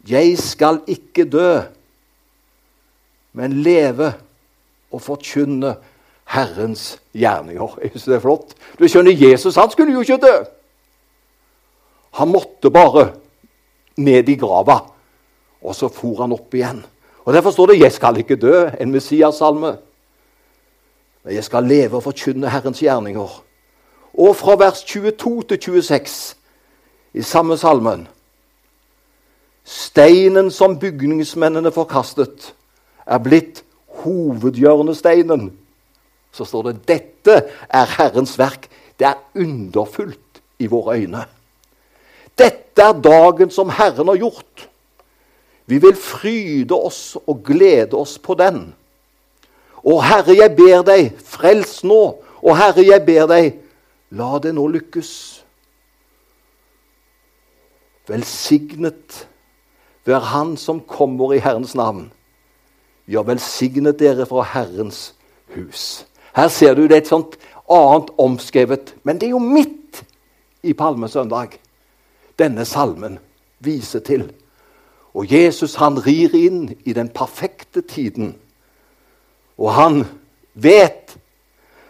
Jeg 0.07 0.39
skal 0.39 0.81
ikke 0.87 1.25
dø, 1.25 1.61
men 3.33 3.53
leve 3.67 4.13
og 4.93 5.03
forkynne 5.03 5.75
Herrens 6.27 6.99
gjerninger. 7.15 7.79
Jeg 7.83 7.91
synes 7.95 8.05
det 8.05 8.15
er 8.15 8.25
flott. 8.25 8.55
Du 8.79 8.89
skjønner, 8.89 9.15
Jesus 9.29 9.57
han 9.57 9.71
skulle 9.71 9.93
jo 9.93 10.05
ikke 10.05 10.21
dø. 10.27 10.35
Han 12.17 12.29
måtte 12.29 12.71
bare 12.71 13.11
ned 13.97 14.29
i 14.29 14.37
grava, 14.41 14.79
og 15.63 15.75
så 15.75 15.89
for 15.93 16.23
han 16.23 16.33
opp 16.33 16.55
igjen. 16.55 16.85
Og 17.25 17.35
Derfor 17.35 17.51
står 17.51 17.67
det 17.67 17.81
'Jeg 17.81 17.93
skal 17.93 18.17
ikke 18.17 18.37
dø', 18.37 18.71
en 18.81 18.91
Messias-salme. 18.91 19.77
Men 21.25 21.35
jeg 21.35 21.45
skal 21.45 21.65
leve 21.65 21.97
og 21.97 22.03
forkynne 22.03 22.51
Herrens 22.51 22.81
gjerninger. 22.81 23.43
Og 24.15 24.37
fra 24.37 24.57
vers 24.57 24.85
22 24.85 25.43
til 25.43 25.63
26 25.63 26.37
i 27.15 27.23
samme 27.23 27.57
salmen 27.57 28.09
Steinen 29.65 30.51
som 30.51 30.79
bygningsmennene 30.79 31.73
forkastet, 31.73 32.55
er 33.07 33.19
blitt 33.19 33.65
hovedhjørnesteinen. 33.89 35.59
Så 36.37 36.45
står 36.45 36.69
det 36.69 36.77
dette 36.89 37.37
er 37.73 37.93
Herrens 37.97 38.37
verk. 38.39 38.69
Det 39.01 39.09
er 39.09 39.23
underfullt 39.41 40.43
i 40.61 40.69
våre 40.69 40.99
øyne. 41.01 41.25
Dette 42.37 42.83
er 42.83 43.01
dagen 43.01 43.51
som 43.51 43.73
Herren 43.73 44.09
har 44.13 44.21
gjort. 44.21 44.67
Vi 45.67 45.79
vil 45.83 45.97
fryde 45.97 46.75
oss 46.75 47.17
og 47.27 47.41
glede 47.45 47.97
oss 47.97 48.19
på 48.23 48.37
den. 48.39 48.69
Å 49.87 49.97
Herre, 50.03 50.37
jeg 50.37 50.53
ber 50.59 50.85
deg, 50.87 51.09
frels 51.25 51.81
nå. 51.87 52.01
Å 52.43 52.55
Herre, 52.59 52.85
jeg 52.85 53.03
ber 53.07 53.27
deg, 53.31 53.49
la 54.15 54.37
det 54.43 54.53
nå 54.55 54.67
lykkes. 54.75 55.13
Velsignet 58.07 59.25
vær 60.07 60.23
Han 60.31 60.55
som 60.61 60.81
kommer 60.81 61.35
i 61.35 61.41
Herrens 61.43 61.75
navn. 61.75 62.11
Ja, 63.11 63.23
velsignet 63.27 63.99
dere 63.99 64.27
fra 64.27 64.45
Herrens 64.55 65.15
hus. 65.55 66.05
Her 66.37 66.49
ser 66.49 66.75
du 66.75 66.85
det 66.85 66.93
er 66.93 67.05
et 67.05 67.11
sånt 67.11 67.37
annet 67.73 68.11
omskrevet, 68.21 68.95
men 69.03 69.19
det 69.19 69.29
er 69.31 69.37
jo 69.37 69.43
midt 69.43 70.03
i 70.63 70.75
palmesøndag 70.77 71.57
denne 72.39 72.65
salmen 72.69 73.19
viser 73.65 74.05
til. 74.05 74.29
Og 75.17 75.33
Jesus 75.33 75.79
han 75.81 75.97
rir 76.05 76.35
inn 76.37 76.75
i 76.85 76.93
den 76.93 77.09
perfekte 77.09 77.81
tiden 77.81 78.35
og 79.57 79.73
han 79.73 80.03
vet 80.53 81.17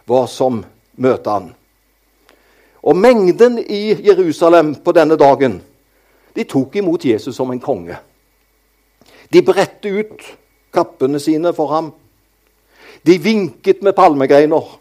hva 0.07 0.25
som 0.31 0.63
møter 1.03 1.31
han. 1.31 1.49
Og 2.87 2.97
mengden 2.97 3.59
i 3.59 3.97
Jerusalem 4.07 4.77
på 4.85 4.95
denne 4.95 5.19
dagen 5.19 5.59
de 6.37 6.45
tok 6.47 6.77
imot 6.79 7.05
Jesus 7.05 7.35
som 7.37 7.51
en 7.51 7.63
konge. 7.63 7.97
De 9.33 9.43
bredte 9.43 9.91
ut 9.91 10.23
kappene 10.75 11.19
sine 11.19 11.51
for 11.57 11.73
ham. 11.73 11.91
De 13.07 13.19
vinket 13.19 13.83
med 13.83 13.93
palmegreiner. 13.93 14.79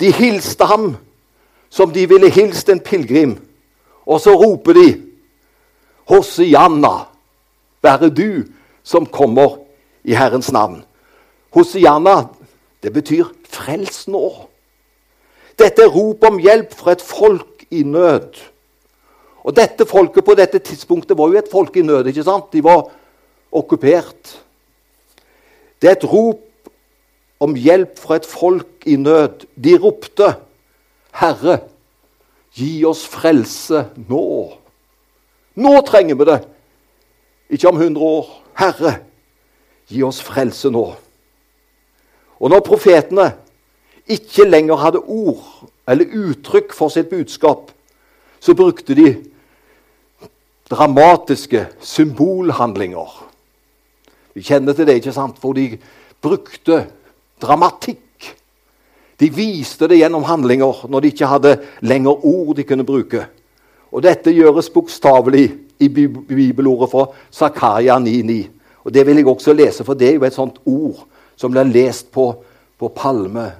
De 0.00 0.12
hilste 0.12 0.64
ham 0.64 0.96
som 1.68 1.92
de 1.92 2.06
ville 2.08 2.30
hilst 2.30 2.68
en 2.68 2.80
pilegrim. 2.80 3.36
Og 4.06 4.20
så 4.20 4.32
roper 4.32 4.72
de 4.72 4.88
Hosianna, 6.08 7.04
være 7.84 8.08
du 8.08 8.44
som 8.82 9.06
kommer 9.06 9.58
i 10.04 10.16
Herrens 10.16 10.48
navn. 10.52 10.80
Hosianna, 11.52 12.28
det 12.82 12.92
betyr 12.92 13.24
'frels 13.48 14.08
nå'. 14.08 14.48
Dette 15.58 15.82
er 15.82 15.92
rop 15.92 16.24
om 16.24 16.38
hjelp 16.38 16.74
fra 16.74 16.92
et 16.92 17.02
folk 17.02 17.64
i 17.70 17.82
nød. 17.82 18.38
Og 19.44 19.56
dette 19.56 19.86
folket 19.86 20.24
på 20.24 20.34
dette 20.34 20.58
tidspunktet 20.58 21.18
var 21.18 21.28
jo 21.28 21.38
et 21.38 21.50
folk 21.50 21.76
i 21.76 21.82
nød. 21.82 22.06
ikke 22.06 22.22
sant? 22.22 22.52
De 22.52 22.64
var 22.64 22.90
okkupert. 23.52 24.44
Det 25.82 25.88
er 25.90 25.96
et 25.96 26.04
rop 26.04 26.47
om 27.40 27.54
hjelp 27.56 27.98
fra 27.98 28.18
et 28.18 28.26
folk 28.26 28.86
i 28.86 28.96
nød. 28.96 29.46
De 29.56 29.78
ropte, 29.78 30.34
'Herre, 31.12 31.60
gi 32.54 32.84
oss 32.84 33.06
frelse 33.06 33.86
nå.' 34.08 34.58
Nå 35.58 35.80
trenger 35.86 36.14
vi 36.14 36.24
det! 36.24 36.40
Ikke 37.50 37.68
om 37.68 37.76
100 37.76 38.04
år. 38.04 38.42
Herre, 38.54 38.98
gi 39.88 40.02
oss 40.02 40.20
frelse 40.22 40.70
nå. 40.70 40.84
Og 42.38 42.50
når 42.50 42.60
profetene 42.60 43.32
ikke 44.06 44.46
lenger 44.46 44.78
hadde 44.78 45.02
ord 45.02 45.66
eller 45.88 46.12
uttrykk 46.14 46.74
for 46.76 46.92
sitt 46.92 47.08
budskap, 47.10 47.72
så 48.40 48.54
brukte 48.54 48.94
de 48.94 49.08
dramatiske 50.70 51.66
symbolhandlinger. 51.80 53.08
Vi 54.34 54.44
kjenner 54.46 54.76
til 54.76 54.86
det, 54.86 55.00
ikke 55.00 55.16
sant? 55.16 55.40
For 55.40 55.56
de 55.56 55.78
brukte 56.22 56.84
dramatikk. 57.40 58.34
De 59.18 59.30
viste 59.34 59.88
det 59.90 59.98
gjennom 59.98 60.26
handlinger 60.28 60.86
når 60.88 61.02
de 61.02 61.12
ikke 61.12 61.30
hadde 61.30 61.56
lenger 61.82 62.26
ord 62.26 62.54
de 62.56 62.66
kunne 62.66 62.86
bruke. 62.86 63.24
Og 63.92 64.02
Dette 64.04 64.34
gjøres 64.34 64.70
bokstavelig 64.70 65.48
i 65.80 65.88
bibelordet 65.88 66.90
fra 66.90 67.06
Zakaria 67.32 67.98
9,9. 67.98 68.42
Og 68.84 68.94
Det 68.94 69.06
vil 69.06 69.16
jeg 69.16 69.26
også 69.26 69.52
lese, 69.52 69.84
for 69.84 69.94
det 69.94 70.08
er 70.08 70.14
jo 70.14 70.24
et 70.24 70.34
sånt 70.34 70.58
ord 70.66 71.06
som 71.36 71.50
blir 71.50 71.66
lest 71.68 72.12
på, 72.12 72.30
på 72.78 72.88
Palme 72.88 73.52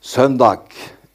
søndag. 0.00 0.58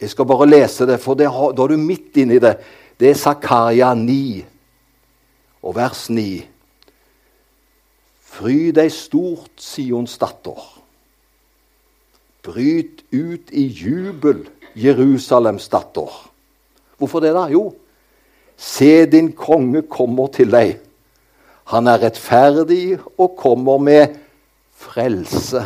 Jeg 0.02 0.10
skal 0.10 0.26
bare 0.26 0.50
lese 0.50 0.88
det, 0.88 1.00
for 1.00 1.14
det, 1.14 1.30
da 1.30 1.64
er 1.64 1.68
du 1.68 1.78
midt 1.78 2.18
inni 2.18 2.40
det. 2.40 2.58
Det 3.00 3.10
er 3.10 3.20
Zakaria 3.20 3.94
9 3.94 4.46
og 5.64 5.76
vers 5.76 6.10
9. 6.10 6.46
Fry 8.36 8.72
deg 8.76 8.92
stort, 8.92 9.52
Sions 9.58 10.18
datter. 10.20 10.60
Bryt 12.46 13.02
ut 13.12 13.50
i 13.52 13.66
jubel, 13.68 14.46
Jerusalems 14.76 15.68
datter. 15.72 16.12
Hvorfor 16.98 17.20
det, 17.20 17.34
da? 17.34 17.48
Jo, 17.50 17.72
se 18.58 19.06
din 19.10 19.32
konge 19.34 19.82
kommer 19.90 20.30
til 20.34 20.52
deg. 20.54 20.78
Han 21.74 21.90
er 21.90 22.04
rettferdig 22.06 23.00
og 23.18 23.34
kommer 23.40 23.82
med 23.82 24.20
frelse. 24.78 25.64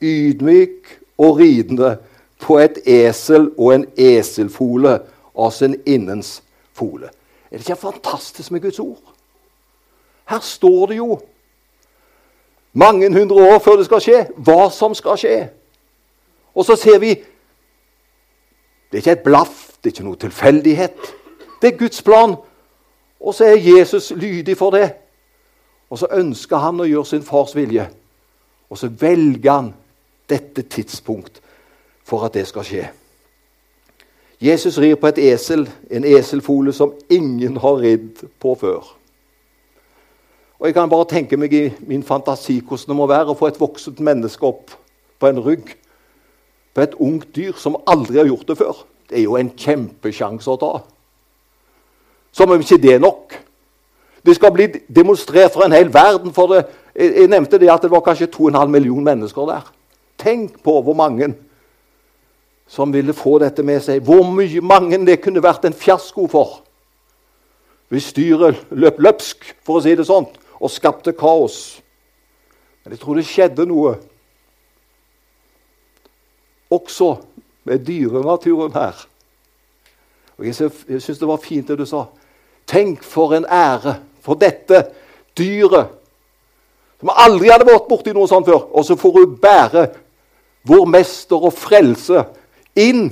Ydmyk 0.00 0.94
og 1.18 1.36
ridende 1.42 1.98
på 2.40 2.58
et 2.62 2.78
esel 2.86 3.50
og 3.58 3.74
en 3.74 3.86
eselfole, 3.98 5.00
altså 5.38 5.68
en 5.68 5.76
innens 5.86 6.38
fole. 6.72 7.10
Er 7.50 7.58
det 7.58 7.68
ikke 7.68 7.76
fantastisk 7.76 8.50
med 8.50 8.60
Guds 8.60 8.78
ord? 8.78 9.02
Her 10.28 10.40
står 10.40 10.86
det 10.86 10.96
jo 10.96 11.20
mange 12.72 13.12
hundre 13.12 13.54
år 13.54 13.58
før 13.58 13.76
det 13.76 13.88
skal 13.88 14.00
skje, 14.04 14.18
hva 14.36 14.68
som 14.72 14.94
skal 14.94 15.18
skje. 15.18 15.36
Og 16.58 16.64
så 16.64 16.76
ser 16.76 16.98
vi 16.98 17.14
Det 18.88 18.96
er 18.96 18.96
ikke 18.96 19.12
et 19.12 19.24
blaff, 19.24 19.66
det 19.76 19.90
er 19.90 19.94
ikke 19.96 20.04
noe 20.04 20.16
tilfeldighet. 20.16 21.08
Det 21.62 21.72
er 21.72 21.78
Guds 21.78 22.02
plan. 22.02 22.36
Og 23.20 23.34
så 23.34 23.44
er 23.44 23.58
Jesus 23.60 24.10
lydig 24.16 24.56
for 24.56 24.70
det. 24.70 24.94
Og 25.90 25.98
så 25.98 26.08
ønsker 26.16 26.56
han 26.56 26.80
å 26.80 26.86
gjøre 26.88 27.06
sin 27.06 27.22
fars 27.22 27.52
vilje. 27.56 27.84
Og 28.70 28.78
så 28.80 28.88
velger 28.88 29.52
han 29.52 29.68
dette 30.28 30.62
tidspunkt 30.62 31.42
for 32.04 32.24
at 32.24 32.32
det 32.34 32.46
skal 32.48 32.64
skje. 32.64 32.86
Jesus 34.40 34.78
rir 34.78 34.96
på 34.96 35.10
et 35.10 35.20
esel, 35.34 35.66
en 35.90 36.04
eselfole 36.08 36.72
som 36.72 36.94
ingen 37.10 37.56
har 37.60 37.82
ridd 37.82 38.24
på 38.40 38.54
før. 38.54 38.94
Og 40.58 40.66
jeg 40.66 40.74
kan 40.74 40.88
bare 40.90 41.10
tenke 41.12 41.36
meg 41.36 41.52
i 41.52 41.66
min 41.86 42.02
fantasi 42.02 42.60
hvordan 42.60 42.88
det 42.88 42.96
må 42.96 43.06
være 43.06 43.34
å 43.34 43.38
få 43.38 43.52
et 43.52 43.60
voksent 43.60 44.00
menneske 44.00 44.46
opp 44.48 44.72
på 45.20 45.28
en 45.28 45.44
rygg 45.44 45.76
på 46.74 46.84
et 46.84 46.94
ungt 47.00 47.30
dyr 47.36 47.56
som 47.58 47.78
aldri 47.86 48.20
har 48.20 48.28
gjort 48.28 48.48
det 48.48 48.58
før. 48.58 48.84
Det 49.08 49.18
er 49.18 49.24
jo 49.24 49.36
en 49.38 49.50
kjempesjanse 49.56 50.50
å 50.52 50.60
ta. 50.60 50.72
Som 52.32 52.52
om 52.52 52.60
ikke 52.60 52.80
det 52.80 52.94
er 52.94 53.02
nok. 53.02 53.34
Det 54.24 54.34
skal 54.36 54.52
bli 54.52 54.68
demonstrert 54.88 55.54
for 55.54 55.64
en 55.64 55.72
hel 55.72 55.92
verden. 55.94 56.32
for 56.32 56.52
det. 56.52 56.66
Jeg, 56.94 57.28
nevnte 57.28 57.58
det 57.58 57.70
at 57.70 57.82
det 57.82 57.90
var 57.90 58.00
kanskje 58.00 58.26
2,5 58.26 58.66
millioner 58.66 59.14
mennesker 59.14 59.46
der. 59.46 59.68
Tenk 60.18 60.62
på 60.62 60.80
hvor 60.82 60.94
mange 60.94 61.34
som 62.68 62.92
ville 62.92 63.12
få 63.12 63.38
dette 63.38 63.62
med 63.62 63.80
seg. 63.80 64.02
Hvor 64.02 64.26
mye 64.26 64.60
mange 64.60 64.98
det 65.06 65.22
kunne 65.22 65.42
vært 65.42 65.64
en 65.64 65.72
fiasko 65.72 66.26
for 66.28 66.62
hvis 67.88 68.12
dyret 68.12 68.66
løp 68.70 68.98
løpsk, 69.00 69.46
for 69.64 69.78
å 69.78 69.82
si 69.84 69.94
det 69.96 70.04
sånn, 70.04 70.26
og 70.60 70.72
skapte 70.72 71.14
kaos. 71.16 71.78
Men 72.84 72.92
jeg 72.92 73.00
tror 73.00 73.16
det 73.16 73.24
skjedde 73.28 73.64
noe 73.68 73.94
også 76.70 77.16
med 77.64 77.84
dyrenaturen 77.86 78.72
her. 78.72 79.06
Og 80.38 80.46
Jeg 80.46 80.54
syns 81.02 81.18
det 81.18 81.28
var 81.28 81.42
fint 81.42 81.68
det 81.68 81.78
du 81.78 81.86
sa. 81.86 82.04
Tenk 82.66 83.02
for 83.02 83.34
en 83.34 83.46
ære 83.46 83.96
for 84.22 84.38
dette 84.38 84.84
dyret, 85.38 85.88
som 87.00 87.10
aldri 87.14 87.50
hadde 87.50 87.66
vært 87.68 87.88
borti 87.88 88.12
noe 88.12 88.28
sånt 88.28 88.46
før. 88.46 88.68
Og 88.74 88.84
så 88.84 88.96
får 88.98 89.18
hun 89.18 89.36
bære 89.40 89.86
vår 90.68 90.86
mester 90.90 91.48
og 91.48 91.54
frelse 91.54 92.24
inn 92.78 93.08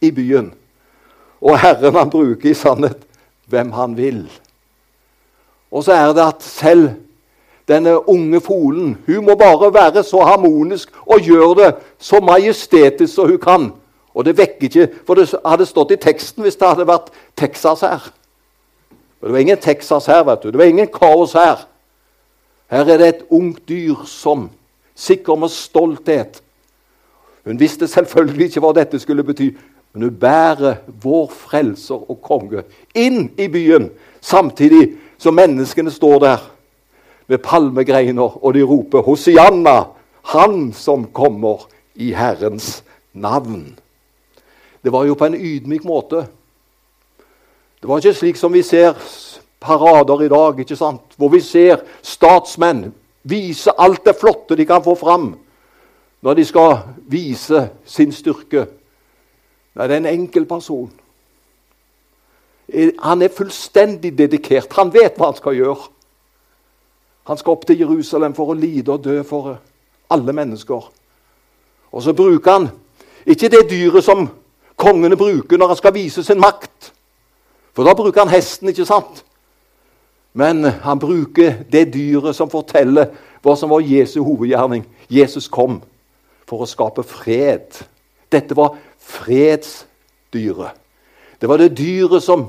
i 0.00 0.10
byen. 0.14 0.52
Og 1.44 1.58
Herren 1.60 1.98
han 1.98 2.10
bruker 2.10 2.50
i 2.50 2.56
sannhet 2.56 3.02
hvem 3.50 3.72
han 3.76 3.96
vil. 3.98 4.24
Og 5.74 5.84
så 5.84 5.92
er 5.92 6.12
det 6.14 6.24
at 6.24 6.46
selv 6.46 6.90
denne 7.68 8.08
unge 8.08 8.40
folen 8.40 8.96
hun 9.06 9.24
må 9.24 9.34
bare 9.34 9.74
være 9.74 10.02
så 10.04 10.20
harmonisk 10.24 10.90
og 11.06 11.20
gjøre 11.20 11.54
det 11.64 11.74
så 11.98 12.20
majestetisk 12.20 13.14
som 13.14 13.28
hun 13.28 13.38
kan. 13.38 13.72
Og 14.14 14.24
det 14.24 14.38
vekker 14.38 14.68
ikke 14.68 14.88
For 15.06 15.14
det 15.14 15.34
hadde 15.46 15.66
stått 15.66 15.90
i 15.90 15.96
teksten 15.96 16.42
hvis 16.42 16.56
det 16.56 16.68
hadde 16.68 16.86
vært 16.86 17.10
Texas 17.36 17.80
her. 17.80 18.12
Men 19.20 19.28
Det 19.28 19.32
var 19.32 19.38
ingen 19.38 19.58
Texas 19.58 20.06
her, 20.06 20.24
vet 20.24 20.42
du. 20.42 20.50
Det 20.50 20.58
var 20.58 20.64
ingen 20.64 20.86
kaos 20.86 21.32
her. 21.32 21.66
Her 22.70 22.88
er 22.88 22.98
det 22.98 23.08
et 23.08 23.24
ungt 23.30 23.68
dyr 23.68 24.04
som 24.06 24.50
sikker 24.94 25.34
med 25.34 25.48
stolthet. 25.48 26.42
Hun 27.44 27.60
visste 27.60 27.88
selvfølgelig 27.88 28.46
ikke 28.46 28.60
hva 28.60 28.72
dette 28.72 28.98
skulle 28.98 29.24
bety, 29.24 29.50
men 29.92 30.02
hun 30.02 30.16
bærer 30.20 30.74
vår 31.02 31.28
frelser 31.30 32.10
og 32.10 32.20
konge 32.22 32.62
inn 32.94 33.30
i 33.38 33.48
byen, 33.48 33.90
samtidig 34.20 34.94
som 35.18 35.34
menneskene 35.34 35.90
står 35.90 36.18
der 36.18 36.53
med 37.26 37.38
palmegreiner, 37.38 38.44
og 38.44 38.54
de 38.54 38.62
roper 38.62 39.02
'Hosianna, 39.02 39.84
Han 40.22 40.72
som 40.72 41.06
kommer 41.12 41.68
i 41.94 42.12
Herrens 42.12 42.84
navn'. 43.12 43.78
Det 44.84 44.92
var 44.92 45.04
jo 45.04 45.14
på 45.14 45.24
en 45.24 45.34
ydmyk 45.34 45.84
måte. 45.84 46.26
Det 47.80 47.88
var 47.88 47.96
ikke 47.96 48.14
slik 48.14 48.36
som 48.36 48.52
vi 48.52 48.62
ser 48.62 48.94
parader 49.60 50.22
i 50.22 50.28
dag, 50.28 50.58
ikke 50.60 50.76
sant? 50.76 51.00
hvor 51.16 51.28
vi 51.28 51.40
ser 51.40 51.76
statsmenn 52.02 52.92
vise 53.22 53.72
alt 53.78 54.04
det 54.04 54.16
flotte 54.20 54.56
de 54.56 54.66
kan 54.66 54.84
få 54.84 54.94
fram 54.94 55.34
når 56.24 56.34
de 56.34 56.44
skal 56.44 56.78
vise 57.08 57.68
sin 57.84 58.12
styrke. 58.12 58.66
Nei, 59.74 59.88
det 59.88 59.96
er 59.96 60.00
en 60.00 60.06
enkel 60.20 60.46
person. 60.48 60.92
Han 63.02 63.22
er 63.22 63.28
fullstendig 63.28 64.14
dedikert. 64.18 64.72
Han 64.78 64.92
vet 64.94 65.18
hva 65.18 65.28
han 65.28 65.36
skal 65.36 65.58
gjøre. 65.58 65.90
Han 67.24 67.38
skal 67.38 67.56
opp 67.56 67.66
til 67.66 67.80
Jerusalem 67.80 68.34
for 68.36 68.52
å 68.52 68.58
lide 68.58 68.92
og 68.92 69.04
dø 69.04 69.22
for 69.24 69.54
alle 70.12 70.32
mennesker. 70.36 70.88
Og 71.94 72.02
så 72.02 72.12
bruker 72.12 72.52
han 72.52 72.68
ikke 73.26 73.48
det 73.48 73.62
dyret 73.70 74.04
som 74.04 74.26
kongene 74.76 75.16
bruker 75.16 75.58
når 75.58 75.72
han 75.72 75.80
skal 75.80 75.94
vise 75.96 76.24
sin 76.24 76.42
makt. 76.42 76.90
For 77.74 77.86
da 77.86 77.94
bruker 77.96 78.24
han 78.24 78.32
hesten, 78.32 78.68
ikke 78.68 78.86
sant? 78.86 79.24
Men 80.34 80.64
han 80.64 80.98
bruker 80.98 81.62
det 81.70 81.88
dyret 81.94 82.36
som 82.36 82.50
forteller 82.50 83.12
hva 83.42 83.54
som 83.56 83.70
var 83.70 83.86
Jesu 83.86 84.20
hovedgjerning. 84.24 84.84
Jesus 85.08 85.48
kom 85.48 85.80
for 86.48 86.64
å 86.64 86.68
skape 86.68 87.04
fred. 87.06 87.78
Dette 88.32 88.56
var 88.58 88.74
fredsdyret. 88.98 90.74
Det 91.40 91.48
var 91.48 91.60
det 91.62 91.76
dyret 91.78 92.22
som 92.24 92.48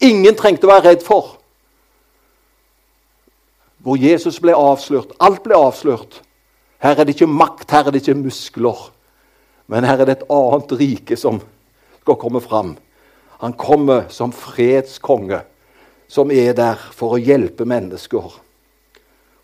ingen 0.00 0.36
trengte 0.38 0.68
å 0.68 0.72
være 0.72 0.92
redd 0.92 1.04
for 1.06 1.37
hvor 3.88 3.96
Jesus 3.96 4.36
ble 4.44 4.52
avslørt. 4.52 5.14
Alt 5.16 5.40
ble 5.46 5.56
avslørt. 5.56 6.18
Her 6.84 6.98
er 6.98 7.06
det 7.08 7.14
ikke 7.16 7.30
makt, 7.30 7.70
her 7.72 7.86
er 7.88 7.94
det 7.94 8.02
ikke 8.02 8.20
muskler. 8.20 8.82
Men 9.66 9.86
her 9.88 10.02
er 10.02 10.10
det 10.10 10.18
et 10.18 10.28
annet 10.28 10.74
rike 10.76 11.16
som 11.16 11.40
skal 12.02 12.18
komme 12.20 12.42
fram. 12.44 12.74
Han 13.40 13.56
kommer 13.56 14.04
som 14.12 14.34
fredskonge, 14.36 15.40
som 16.08 16.28
er 16.30 16.52
der 16.52 16.76
for 16.92 17.16
å 17.16 17.22
hjelpe 17.22 17.64
mennesker. 17.64 18.28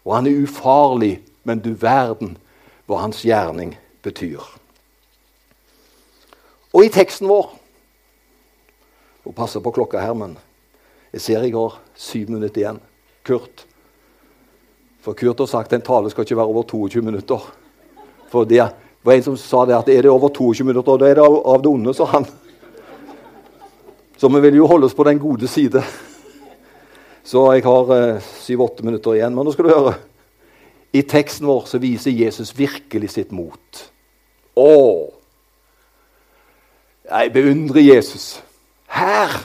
Og 0.05 0.13
han 0.13 0.29
er 0.29 0.45
ufarlig, 0.45 1.23
men 1.49 1.65
du 1.65 1.73
verden 1.73 2.37
hva 2.85 3.01
hans 3.01 3.25
gjerning 3.25 3.79
betyr. 4.05 4.45
Og 6.75 6.85
i 6.85 6.93
teksten 6.93 7.31
vår 7.31 7.55
Må 9.25 9.33
passe 9.33 9.57
på 9.57 9.71
klokka 9.73 10.03
her, 10.05 10.13
men 10.13 10.35
jeg 11.15 11.23
ser 11.25 11.47
jeg 11.47 11.55
har 11.57 11.79
syv 11.97 12.29
minutter 12.29 12.61
igjen. 12.61 12.81
Kurt. 13.25 13.65
For 15.05 15.13
Kurt 15.13 15.39
har 15.39 15.51
sagt 15.51 15.73
at 15.73 15.77
en 15.77 15.85
tale 15.85 16.11
skal 16.11 16.25
ikke 16.25 16.39
være 16.39 16.53
over 16.55 16.65
22 16.65 17.03
minutter. 17.05 17.43
For 18.33 18.49
det 18.49 18.65
var 19.05 19.13
en 19.13 19.27
som 19.27 19.37
sa 19.37 19.67
det 19.69 19.77
at 19.77 19.91
er 19.93 20.07
det 20.07 20.13
over 20.13 20.33
22 20.33 20.65
minutter, 20.65 20.97
da 20.97 21.11
er 21.11 21.19
det 21.19 21.27
av 21.29 21.61
det 21.61 21.69
onde, 21.71 21.93
sa 21.95 22.07
han. 22.15 22.25
Så 24.17 24.31
vi 24.33 24.41
vil 24.41 24.57
jo 24.63 24.71
holde 24.71 24.89
oss 24.89 24.97
på 24.97 25.05
den 25.05 25.21
gode 25.21 25.49
side. 25.51 25.83
Så 27.25 27.43
jeg 27.53 27.67
har 27.67 27.93
eh, 27.93 28.25
syv-åtte 28.41 28.85
minutter 28.85 29.19
igjen. 29.19 29.35
Men 29.37 29.45
nå 29.45 29.53
skal 29.53 29.69
du 29.69 29.75
høre. 29.75 29.95
I 30.95 31.03
teksten 31.09 31.49
vår 31.51 31.69
så 31.69 31.81
viser 31.83 32.15
Jesus 32.15 32.55
virkelig 32.57 33.11
sitt 33.13 33.33
mot. 33.35 33.85
Å! 34.57 34.73
Jeg 37.11 37.33
beundrer 37.35 37.85
Jesus. 37.85 38.39
Her 38.89 39.37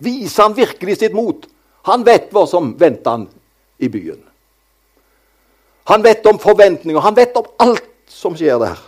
viser 0.00 0.46
han 0.46 0.56
virkelig 0.56 1.00
sitt 1.02 1.16
mot. 1.16 1.44
Han 1.88 2.04
vet 2.06 2.32
hva 2.32 2.46
som 2.48 2.72
venter 2.80 3.18
han 3.18 3.26
i 3.82 3.90
byen. 3.92 4.22
Han 5.84 6.02
vet 6.02 6.26
om 6.26 6.38
forventninger, 6.38 7.00
han 7.00 7.16
vet 7.16 7.36
om 7.36 7.48
alt 7.58 7.88
som 8.10 8.36
skjer 8.38 8.60
der. 8.62 8.78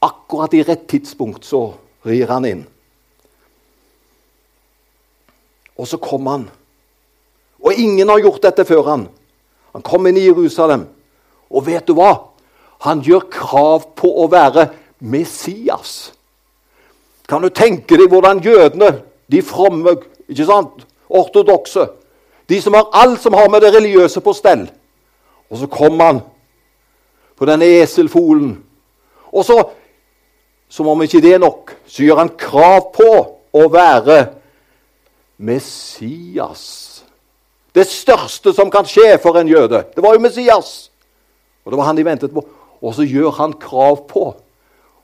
Akkurat 0.00 0.54
i 0.54 0.62
rett 0.62 0.86
tidspunkt 0.88 1.44
så 1.44 1.72
rir 2.06 2.30
han 2.30 2.46
inn. 2.46 2.62
Og 5.80 5.88
så 5.88 5.98
kom 6.00 6.26
han. 6.30 6.46
Og 7.60 7.74
ingen 7.76 8.08
har 8.08 8.22
gjort 8.22 8.44
dette 8.46 8.64
før 8.68 8.86
han. 8.92 9.08
Han 9.74 9.84
kom 9.84 10.06
inn 10.06 10.18
i 10.20 10.26
Jerusalem. 10.28 10.86
Og 11.50 11.66
vet 11.66 11.86
du 11.88 11.96
hva? 11.98 12.14
Han 12.86 13.02
gjør 13.04 13.26
krav 13.32 13.90
på 13.98 14.08
å 14.22 14.28
være 14.32 14.70
Messias. 15.00 16.12
Kan 17.28 17.42
du 17.44 17.50
tenke 17.52 17.98
deg 17.98 18.10
hvordan 18.12 18.40
jødene, 18.44 19.00
de 19.30 19.42
fromme, 19.44 19.98
ikke 20.28 20.46
sant, 20.48 20.86
ortodokse, 21.10 21.86
de 22.50 22.58
som 22.62 22.74
har 22.74 22.88
alt 22.96 23.20
som 23.22 23.36
har 23.36 23.50
med 23.50 23.62
det 23.62 23.74
religiøse 23.74 24.22
på 24.24 24.34
stell 24.34 24.68
og 25.50 25.58
så 25.58 25.66
kom 25.66 26.00
han 26.00 26.20
på 27.36 27.48
denne 27.48 27.66
eselfolen. 27.80 28.52
Og 29.32 29.44
så, 29.44 29.56
som 30.68 30.88
om 30.88 31.02
ikke 31.02 31.22
det 31.22 31.34
er 31.34 31.42
nok, 31.42 31.74
så 31.86 32.04
gjør 32.04 32.22
han 32.22 32.34
krav 32.38 32.90
på 32.94 33.10
å 33.52 33.66
være 33.72 34.20
Messias. 35.40 36.64
Det 37.74 37.86
største 37.86 38.52
som 38.54 38.70
kan 38.70 38.86
skje 38.86 39.14
for 39.22 39.38
en 39.38 39.48
jøde. 39.48 39.84
Det 39.94 40.02
var 40.02 40.14
jo 40.14 40.22
Messias. 40.22 40.90
Og 41.64 41.72
det 41.72 41.78
var 41.78 41.90
han 41.90 41.98
de 41.98 42.04
ventet 42.04 42.34
på. 42.34 42.44
Og 42.80 42.94
så 42.94 43.06
gjør 43.06 43.30
han 43.38 43.54
krav 43.60 44.04
på 44.10 44.24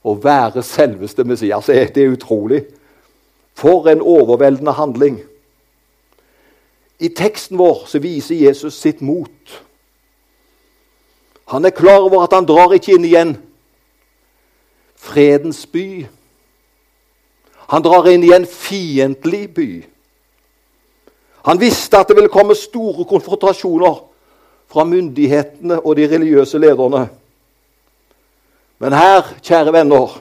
å 0.07 0.15
være 0.23 0.63
selveste 0.67 1.25
Messias. 1.25 1.71
Det 1.71 2.03
er 2.03 2.15
utrolig. 2.15 2.65
For 3.57 3.89
en 3.89 4.03
overveldende 4.03 4.75
handling. 4.77 5.21
I 7.01 7.09
teksten 7.09 7.59
vår 7.59 7.85
så 7.89 8.01
viser 8.01 8.39
Jesus 8.41 8.79
sitt 8.81 9.03
mot. 9.05 9.57
Han 11.47 11.65
er 11.65 11.71
klar 11.71 11.99
over 12.03 12.25
at 12.25 12.33
han 12.35 12.47
drar 12.47 12.75
ikke 12.75 12.97
inn 12.97 13.05
i 13.07 13.15
en 13.19 13.37
fredens 14.99 15.67
by. 15.71 16.07
Han 17.71 17.85
drar 17.85 18.09
inn 18.11 18.25
i 18.27 18.33
en 18.35 18.47
fiendtlig 18.47 19.45
by. 19.55 19.71
Han 21.47 21.61
visste 21.63 21.99
at 21.99 22.11
det 22.11 22.17
ville 22.19 22.33
komme 22.33 22.57
store 22.59 23.07
konfrontasjoner 23.07 24.01
fra 24.67 24.85
myndighetene 24.85 25.79
og 25.79 25.97
de 25.97 26.09
religiøse 26.11 26.59
lederne. 26.59 27.07
Men 28.83 28.93
her, 28.93 29.29
kjære 29.43 29.73
venner, 29.73 30.19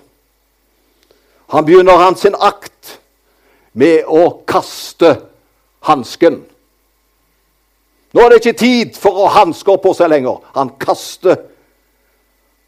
han 1.50 1.66
begynner 1.66 1.98
han 1.98 2.18
sin 2.18 2.38
akt 2.38 3.00
med 3.74 4.06
å 4.08 4.30
kaste 4.48 5.16
hansken. 5.86 6.44
Nå 8.16 8.24
er 8.24 8.32
det 8.32 8.38
ikke 8.46 8.60
tid 8.60 8.96
for 8.96 9.26
å 9.26 9.32
hanske 9.36 9.74
på 9.84 9.92
seg 9.98 10.08
lenger. 10.08 10.38
Han 10.56 10.70
kaster 10.80 11.42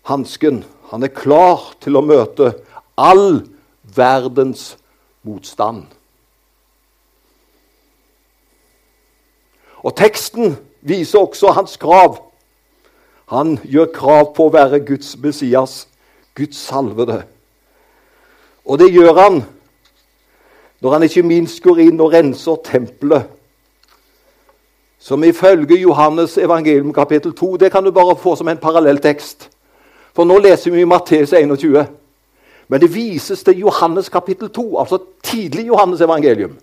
hansken. 0.10 0.66
Han 0.92 1.04
er 1.08 1.14
klar 1.16 1.70
til 1.80 1.96
å 1.96 2.04
møte 2.04 2.52
all 3.00 3.46
verdens 3.96 4.74
motstand. 5.24 5.86
Og 9.88 9.96
teksten 9.96 10.58
viser 10.84 11.24
også 11.24 11.54
hans 11.56 11.80
krav. 11.80 12.20
Han 13.32 13.56
gjør 13.64 13.94
krav 13.96 14.34
på 14.36 14.50
å 14.50 14.54
være 14.56 14.84
Guds 14.84 15.16
Messias, 15.24 15.86
Guds 16.36 16.60
salvede. 16.60 17.22
Og 18.68 18.84
det 18.84 18.92
gjør 18.92 19.16
han 19.16 19.42
når 20.84 20.94
han 20.94 21.08
ikke 21.08 21.24
minst 21.26 21.64
går 21.64 21.86
inn 21.88 22.04
og 22.04 22.12
renser 22.14 22.60
tempelet. 22.68 23.37
Som 25.00 25.24
ifølge 25.24 25.78
Johannes 25.82 26.38
evangelium 26.38 26.94
kapittel 26.94 27.34
2 27.34 27.58
Det 27.58 27.72
kan 27.72 27.84
du 27.84 27.92
bare 27.92 28.16
få 28.16 28.36
som 28.36 28.48
en 28.48 28.58
parallelltekst. 28.58 29.50
For 30.14 30.26
nå 30.26 30.40
leser 30.42 30.72
vi 30.72 30.86
Matteus 30.86 31.34
21. 31.34 31.86
Men 32.68 32.82
det 32.82 32.96
vises 32.96 33.44
til 33.44 33.60
Johannes 33.60 34.10
kapittel 34.10 34.50
2, 34.50 34.80
altså 34.80 34.98
tidlig 35.24 35.68
Johannes 35.68 36.02
evangelium. 36.02 36.58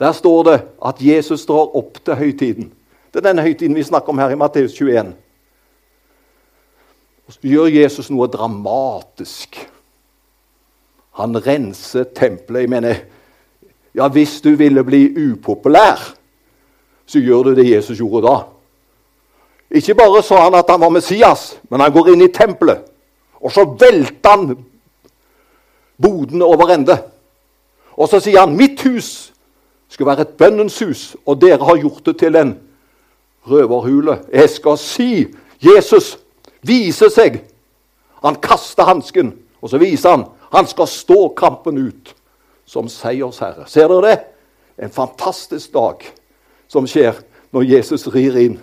Der 0.00 0.12
står 0.12 0.42
det 0.42 0.62
at 0.84 1.00
Jesus 1.00 1.46
drar 1.46 1.76
opp 1.76 1.98
til 2.04 2.14
høytiden. 2.14 2.72
Det 3.12 3.22
er 3.22 3.28
denne 3.30 3.42
høytiden 3.42 3.74
vi 3.74 3.82
snakker 3.82 4.12
om 4.12 4.18
her 4.18 4.30
i 4.30 4.36
Matteus 4.36 4.74
21. 4.76 5.14
Og 7.26 7.32
så 7.32 7.40
gjør 7.42 7.72
Jesus 7.72 8.10
noe 8.12 8.28
dramatisk. 8.30 9.56
Han 11.16 11.40
renser 11.46 12.04
tempelet. 12.14 12.60
Jeg 12.60 12.70
mener, 12.70 12.94
ja, 13.94 14.08
Hvis 14.08 14.40
du 14.40 14.50
ville 14.54 14.84
bli 14.84 15.32
upopulær, 15.32 16.12
så 17.06 17.20
gjør 17.22 17.42
du 17.42 17.54
det 17.54 17.70
Jesus 17.70 17.98
gjorde 17.98 18.26
da. 18.26 18.36
Ikke 19.70 19.94
bare 19.94 20.22
sa 20.22 20.44
han 20.44 20.54
at 20.54 20.70
han 20.70 20.80
var 20.80 20.94
Messias, 20.94 21.56
men 21.70 21.80
han 21.80 21.92
går 21.92 22.12
inn 22.12 22.24
i 22.26 22.32
tempelet. 22.32 22.84
Og 23.42 23.52
så 23.52 23.64
velter 23.64 24.30
han 24.30 24.56
bodene 26.02 26.44
over 26.44 26.72
ende. 26.74 26.96
Og 27.96 28.08
så 28.08 28.20
sier 28.20 28.40
han 28.40 28.56
'Mitt 28.56 28.82
hus 28.82 29.32
skal 29.88 30.06
være 30.06 30.20
et 30.20 30.36
bønnens 30.38 30.78
hus', 30.78 31.16
og 31.26 31.40
dere 31.40 31.64
har 31.64 31.76
gjort 31.76 32.06
det 32.06 32.18
til 32.18 32.36
en 32.36 32.58
røverhule. 33.50 34.18
Jeg 34.32 34.50
skal 34.50 34.78
si 34.78 35.26
Jesus 35.62 36.18
viser 36.62 37.08
seg. 37.08 37.44
Han 38.24 38.34
kaster 38.34 38.84
hansken, 38.84 39.38
og 39.62 39.70
så 39.70 39.78
viser 39.78 40.10
han 40.10 40.24
han 40.52 40.66
skal 40.66 40.86
stå 40.86 41.28
kampen 41.36 41.78
ut 41.78 42.14
som 42.66 42.88
seiersherre. 42.88 43.66
Ser 43.66 43.88
dere 43.88 44.10
det? 44.10 44.18
En 44.78 44.90
fantastisk 44.90 45.72
dag 45.74 46.04
som 46.68 46.86
skjer 46.88 47.18
når 47.54 47.68
Jesus 47.70 48.06
rir 48.12 48.36
inn. 48.40 48.58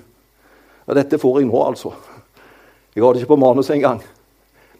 Ja, 0.88 0.96
dette 0.98 1.20
får 1.20 1.40
jeg 1.40 1.50
nå, 1.50 1.60
altså. 1.64 1.94
Jeg 2.94 3.04
har 3.04 3.14
det 3.14 3.24
ikke 3.24 3.34
på 3.34 3.42
manus 3.42 3.72
engang. 3.74 4.02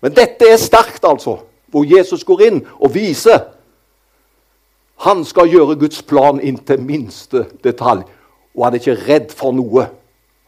Men 0.04 0.14
dette 0.16 0.50
er 0.52 0.60
sterkt, 0.62 1.06
altså. 1.08 1.40
Hvor 1.72 1.88
Jesus 1.88 2.26
går 2.28 2.46
inn 2.48 2.60
og 2.80 2.94
viser. 2.94 3.40
Han 5.08 5.24
skal 5.26 5.50
gjøre 5.50 5.80
Guds 5.80 6.04
plan 6.06 6.42
inn 6.44 6.60
til 6.62 6.84
minste 6.84 7.48
detalj. 7.64 8.04
Og 8.54 8.66
han 8.66 8.76
er 8.76 8.84
ikke 8.84 9.00
redd 9.08 9.34
for 9.34 9.56
noe. 9.56 9.88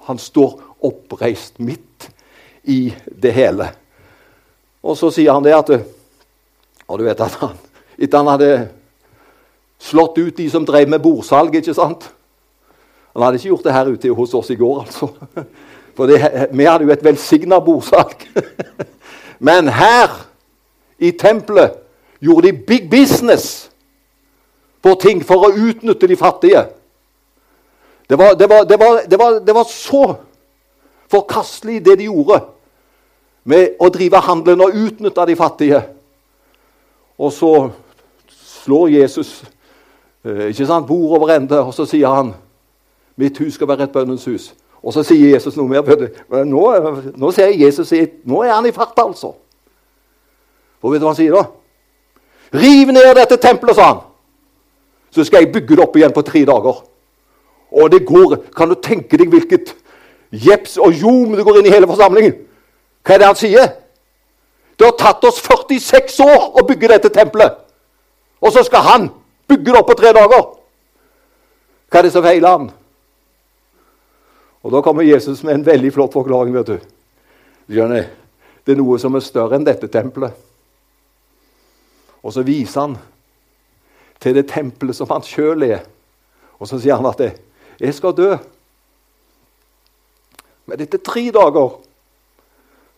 Han 0.06 0.22
står 0.22 0.60
oppreist 0.86 1.58
midt 1.58 2.10
i 2.70 2.94
det 3.10 3.34
hele. 3.34 3.72
Og 4.86 4.98
så 5.00 5.10
sier 5.10 5.34
han 5.34 5.46
det 5.46 5.56
at 5.58 5.72
og 6.86 7.00
du 7.00 7.06
vet 7.08 7.22
at 7.22 7.38
han, 7.42 7.56
Etter 7.98 8.22
han 8.22 8.30
hadde 8.30 8.50
slått 9.82 10.18
ut 10.20 10.36
de 10.38 10.46
som 10.52 10.66
drev 10.68 10.90
med 10.92 11.02
bordsalg 11.04 11.56
ikke 11.58 11.74
sant? 11.74 12.10
Han 13.16 13.24
hadde 13.24 13.40
ikke 13.40 13.54
gjort 13.54 13.64
det 13.64 13.74
her 13.74 13.90
ute 13.94 14.12
hos 14.12 14.34
oss 14.36 14.50
i 14.52 14.60
går, 14.60 14.82
altså. 14.84 15.08
For 15.96 16.12
det, 16.12 16.50
vi 16.52 16.66
hadde 16.68 16.84
jo 16.84 16.92
et 16.92 17.04
velsigna 17.04 17.62
bordsalg. 17.64 18.26
Men 19.40 19.70
her 19.72 20.12
i 21.00 21.14
tempelet 21.16 21.78
gjorde 22.20 22.50
de 22.50 22.66
big 22.68 22.90
business 22.92 23.70
på 24.84 24.98
ting 25.00 25.24
for 25.24 25.48
å 25.48 25.54
utnytte 25.56 26.08
de 26.12 26.20
fattige. 26.20 26.66
Det 28.10 28.20
var, 28.20 28.36
det 28.36 28.50
var, 28.50 28.68
det 28.68 29.20
var, 29.20 29.40
det 29.40 29.56
var 29.56 29.64
så 29.70 30.04
forkastelig, 31.12 31.80
det 31.86 31.96
de 32.04 32.10
gjorde 32.10 32.42
med 33.48 33.80
å 33.80 33.90
drive 33.94 34.20
handelen 34.28 34.66
og 34.66 34.76
utnytte 34.76 35.26
de 35.30 35.40
fattige. 35.40 35.82
Og 37.16 37.32
så 37.34 37.54
slår 38.66 38.98
Jesus 39.00 39.38
eh, 40.26 40.50
ikke 40.52 40.68
sant, 40.68 40.88
bord 40.90 41.16
over 41.22 41.38
ende, 41.38 41.62
og 41.62 41.72
så 41.74 41.88
sier 41.88 42.12
han 42.12 42.36
mitt 43.18 43.38
hus 43.38 43.54
skal 43.54 43.68
være 43.68 43.84
et 43.84 43.92
bønnens 43.92 44.26
hus. 44.26 44.54
Og 44.84 44.94
så 44.94 45.04
sier 45.04 45.34
Jesus 45.34 45.56
noe 45.58 45.70
mer. 45.70 46.08
Nå, 46.46 46.64
nå 47.18 47.32
ser 47.34 47.50
jeg 47.50 47.66
Jesus 47.66 47.94
nå 48.24 48.44
er 48.44 48.54
han 48.54 48.66
i 48.66 48.74
fart, 48.76 48.98
altså. 49.02 49.34
Og 50.82 50.92
vet 50.92 51.02
du 51.02 51.08
hva 51.08 51.14
han 51.16 51.18
sier 51.18 51.34
da? 51.34 51.46
Riv 52.54 52.92
ned 52.94 53.16
dette 53.18 53.40
tempelet, 53.42 53.76
sa 53.76 53.88
han. 53.90 54.04
Så 55.16 55.24
skal 55.26 55.42
jeg 55.46 55.54
bygge 55.56 55.78
det 55.78 55.84
opp 55.88 55.96
igjen 55.98 56.14
på 56.14 56.22
tre 56.28 56.44
dager. 56.46 56.84
Og 57.72 57.92
det 57.92 58.06
går 58.06 58.38
Kan 58.56 58.70
du 58.70 58.76
tenke 58.76 59.18
deg 59.18 59.32
hvilket 59.34 59.74
jeps 60.32 60.78
og 60.78 60.94
jom 60.94 61.34
det 61.36 61.46
går 61.46 61.60
inn 61.60 61.70
i 61.70 61.74
hele 61.74 61.88
forsamlingen? 61.88 62.36
Hva 63.06 63.16
er 63.16 63.22
det 63.22 63.28
han 63.28 63.40
sier? 63.40 63.74
Det 64.76 64.86
har 64.86 64.96
tatt 65.00 65.24
oss 65.26 65.40
46 65.42 66.20
år 66.20 66.60
å 66.60 66.66
bygge 66.68 66.92
dette 66.92 67.10
tempelet. 67.10 67.58
Og 68.44 68.52
så 68.54 68.64
skal 68.68 68.84
han 68.86 69.10
bygge 69.48 69.72
det 69.72 69.80
opp 69.80 69.90
på 69.90 69.98
tre 69.98 70.12
dager. 70.14 70.50
Hva 71.90 72.00
er 72.00 72.08
det 72.08 72.12
som 72.14 72.26
feiler 72.26 72.58
han? 72.58 72.72
Og 74.66 74.72
Da 74.72 74.82
kommer 74.82 75.04
Jesus 75.04 75.44
med 75.44 75.54
en 75.54 75.66
veldig 75.66 75.94
flott 75.94 76.14
forklaring. 76.14 76.54
vet 76.54 76.68
du. 76.68 76.80
Skjønner, 77.70 78.10
Det 78.66 78.72
er 78.72 78.78
noe 78.82 78.98
som 79.00 79.16
er 79.16 79.20
større 79.20 79.56
enn 79.56 79.66
dette 79.66 79.88
tempelet. 79.88 80.34
Og 82.24 82.34
så 82.34 82.42
viser 82.42 82.82
han 82.82 82.98
til 84.20 84.34
det 84.34 84.48
tempelet 84.50 84.96
som 84.96 85.08
han 85.12 85.22
sjøl 85.22 85.64
er. 85.64 85.84
Og 86.60 86.68
så 86.68 86.80
sier 86.80 86.96
han 86.96 87.06
at 87.06 87.40
'Jeg 87.80 87.94
skal 87.94 88.18
dø.' 88.18 88.38
Men 90.66 90.82
etter 90.82 90.98
tre 90.98 91.32
dager 91.32 91.80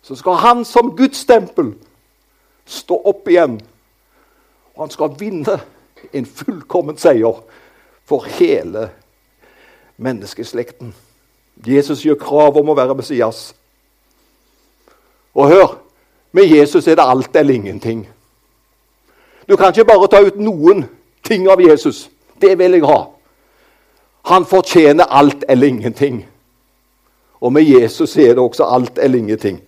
så 0.01 0.15
skal 0.15 0.33
han 0.35 0.65
som 0.65 0.95
Guds 0.95 1.25
tempel 1.25 1.75
stå 2.65 3.01
opp 3.05 3.27
igjen. 3.27 3.61
Og 4.75 4.83
han 4.83 4.89
skal 4.89 5.19
vinne 5.19 5.59
en 6.13 6.25
fullkommen 6.25 6.97
seier 6.97 7.43
for 8.05 8.23
hele 8.23 8.89
menneskeslekten. 9.97 10.93
Jesus 11.65 12.03
gjør 12.05 12.19
krav 12.21 12.57
om 12.59 12.69
å 12.69 12.75
være 12.77 12.95
Messias. 12.95 13.53
Og 15.37 15.49
hør 15.49 15.75
med 16.31 16.49
Jesus 16.49 16.87
er 16.87 16.97
det 16.99 17.05
alt 17.05 17.35
eller 17.35 17.53
ingenting. 17.53 18.07
Du 19.47 19.55
kan 19.55 19.71
ikke 19.71 19.87
bare 19.87 20.07
ta 20.11 20.21
ut 20.21 20.39
noen 20.39 20.85
ting 21.23 21.47
av 21.49 21.61
Jesus. 21.61 22.09
Det 22.41 22.57
vil 22.59 22.77
jeg 22.77 22.85
ha. 22.85 23.05
Han 24.27 24.45
fortjener 24.45 25.07
alt 25.09 25.45
eller 25.47 25.67
ingenting. 25.67 26.25
Og 27.39 27.53
med 27.53 27.63
Jesus 27.63 28.17
er 28.17 28.35
det 28.35 28.43
også 28.43 28.65
alt 28.65 28.99
eller 28.99 29.19
ingenting. 29.19 29.61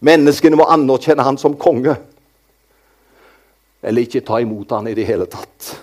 Menneskene 0.00 0.58
må 0.58 0.66
anerkjenne 0.68 1.22
han 1.22 1.38
som 1.38 1.56
konge. 1.56 1.94
Eller 3.82 4.02
ikke 4.02 4.20
ta 4.26 4.40
imot 4.42 4.74
han 4.74 4.90
i 4.90 4.94
det 4.94 5.06
hele 5.06 5.26
tatt. 5.30 5.76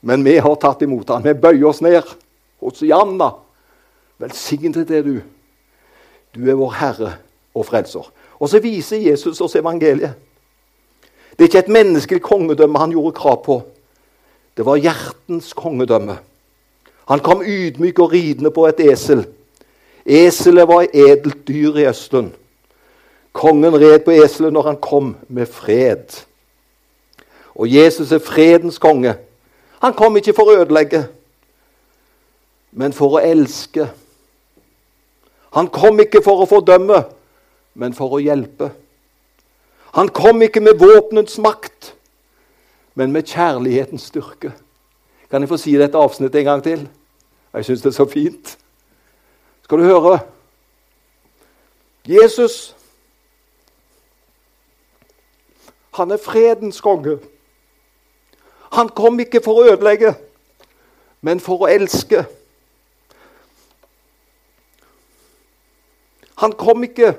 Men 0.00 0.24
vi 0.24 0.36
har 0.38 0.54
tatt 0.60 0.82
imot 0.82 1.08
han. 1.08 1.24
Vi 1.24 1.34
bøyer 1.34 1.66
oss 1.68 1.80
ned. 1.84 2.02
Hosianna. 2.62 3.32
Velsignet 4.22 4.90
er 4.90 5.02
du. 5.02 5.16
Du 6.34 6.44
er 6.46 6.56
vår 6.56 6.76
Herre 6.78 7.14
og 7.54 7.66
Frelser. 7.66 8.06
Og 8.38 8.48
så 8.48 8.60
viser 8.62 9.02
Jesus 9.02 9.40
oss 9.40 9.56
evangeliet. 9.58 10.14
Det 11.32 11.44
er 11.44 11.50
ikke 11.50 11.58
et 11.58 11.72
menneskelig 11.72 12.22
kongedømme 12.22 12.78
han 12.78 12.92
gjorde 12.94 13.16
krav 13.16 13.40
på. 13.44 13.62
Det 14.56 14.66
var 14.66 14.76
hjertens 14.76 15.52
kongedømme. 15.56 16.18
Han 17.08 17.20
kom 17.20 17.42
ydmyk 17.42 17.98
og 17.98 18.12
ridende 18.12 18.50
på 18.50 18.66
et 18.68 18.80
esel. 18.80 19.24
Eselet 20.06 20.68
var 20.68 20.82
et 20.82 20.94
edelt 20.94 21.48
dyr 21.48 21.76
i 21.82 21.86
Østen. 21.88 22.32
Kongen 23.32 23.74
red 23.74 24.04
på 24.04 24.12
eselet 24.12 24.52
når 24.52 24.66
han 24.66 24.76
kom 24.76 25.16
med 25.28 25.46
fred. 25.46 26.22
Og 27.54 27.74
Jesus 27.74 28.12
er 28.12 28.18
fredens 28.18 28.78
konge. 28.78 29.14
Han 29.82 29.94
kom 29.94 30.16
ikke 30.16 30.34
for 30.36 30.50
å 30.50 30.60
ødelegge, 30.62 31.06
men 32.72 32.92
for 32.92 33.18
å 33.18 33.24
elske. 33.24 33.88
Han 35.52 35.68
kom 35.68 36.00
ikke 36.00 36.22
for 36.24 36.42
å 36.42 36.48
fordømme, 36.48 37.02
men 37.74 37.94
for 37.96 38.16
å 38.16 38.20
hjelpe. 38.22 38.70
Han 39.92 40.08
kom 40.08 40.40
ikke 40.42 40.62
med 40.64 40.80
våpenets 40.80 41.36
makt, 41.44 41.92
men 42.96 43.12
med 43.12 43.28
kjærlighetens 43.28 44.08
styrke. 44.08 44.54
Kan 45.30 45.44
jeg 45.44 45.48
få 45.52 45.58
si 45.60 45.74
dette 45.80 45.98
avsnittet 45.98 46.40
en 46.40 46.48
gang 46.48 46.64
til? 46.64 46.86
Jeg 47.52 47.68
syns 47.68 47.84
det 47.84 47.92
er 47.92 47.98
så 47.98 48.08
fint. 48.08 48.54
Skal 49.64 49.80
du 49.80 49.88
høre? 49.88 50.20
Jesus 52.08 52.74
Han 55.92 56.10
er 56.10 56.16
fredens 56.16 56.80
konge. 56.80 57.18
Han 58.72 58.88
kom 58.88 59.20
ikke 59.20 59.42
for 59.44 59.60
å 59.60 59.66
ødelegge, 59.74 60.14
men 61.20 61.40
for 61.40 61.66
å 61.66 61.68
elske. 61.68 62.22
Han 66.42 66.52
kom 66.58 66.82
ikke 66.82 67.12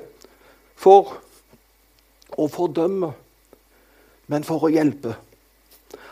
for 0.76 1.14
å 2.36 2.44
fordømme, 2.52 3.14
men 4.28 4.44
for 4.44 4.66
å 4.66 4.72
hjelpe. 4.72 5.14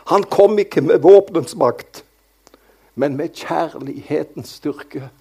Han 0.09 0.25
kom 0.25 0.57
ikke 0.59 0.81
med 0.81 1.03
våpenets 1.03 1.53
makt, 1.59 2.01
men 2.97 3.13
med 3.19 3.35
kjærlighetens 3.37 4.55
styrke. 4.57 5.11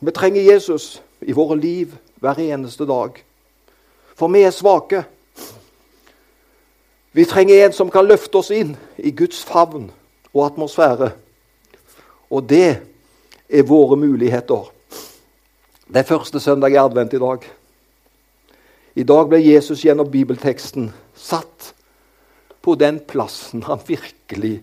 Vi 0.00 0.12
trenger 0.16 0.42
Jesus 0.42 1.02
i 1.20 1.36
våre 1.36 1.56
liv 1.60 1.92
hver 2.20 2.40
eneste 2.40 2.86
dag. 2.88 3.20
For 4.16 4.32
vi 4.32 4.42
er 4.44 4.56
svake. 4.56 5.04
Vi 7.12 7.24
trenger 7.28 7.66
en 7.66 7.76
som 7.76 7.92
kan 7.92 8.08
løfte 8.08 8.40
oss 8.40 8.50
inn 8.54 8.72
i 8.96 9.12
Guds 9.12 9.44
favn 9.44 9.90
og 10.32 10.46
atmosfære. 10.46 11.12
Og 12.30 12.48
det 12.48 12.70
er 13.48 13.68
våre 13.68 13.96
muligheter. 14.00 14.70
Det 15.84 16.00
er 16.00 16.08
første 16.08 16.40
søndag 16.40 16.72
i 16.72 16.78
advent 16.80 17.12
i 17.12 17.20
dag. 17.20 17.42
I 18.96 19.04
dag 19.04 19.26
ble 19.28 19.40
Jesus 19.42 19.82
gjennom 19.84 20.08
bibelteksten 20.08 20.86
satt 21.12 21.74
på 22.64 22.72
den 22.80 23.02
plassen 23.04 23.66
han 23.66 23.82
virkelig 23.84 24.62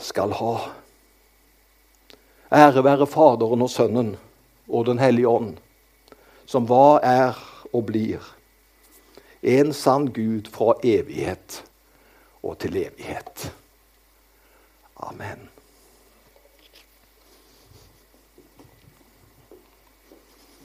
skal 0.00 0.32
ha. 0.38 0.54
Ære 2.48 2.86
være 2.86 3.10
Faderen 3.10 3.66
og 3.66 3.70
Sønnen 3.70 4.14
og 4.70 4.86
Den 4.88 4.98
hellige 4.98 5.28
ånd, 5.28 5.52
som 6.48 6.68
var, 6.70 7.04
er 7.04 7.36
og 7.74 7.84
blir 7.92 8.24
en 9.42 9.76
sann 9.76 10.08
Gud 10.16 10.48
fra 10.48 10.78
evighet 10.80 11.60
og 12.40 12.56
til 12.58 12.76
evighet. 12.86 13.50
Amen. 14.96 15.50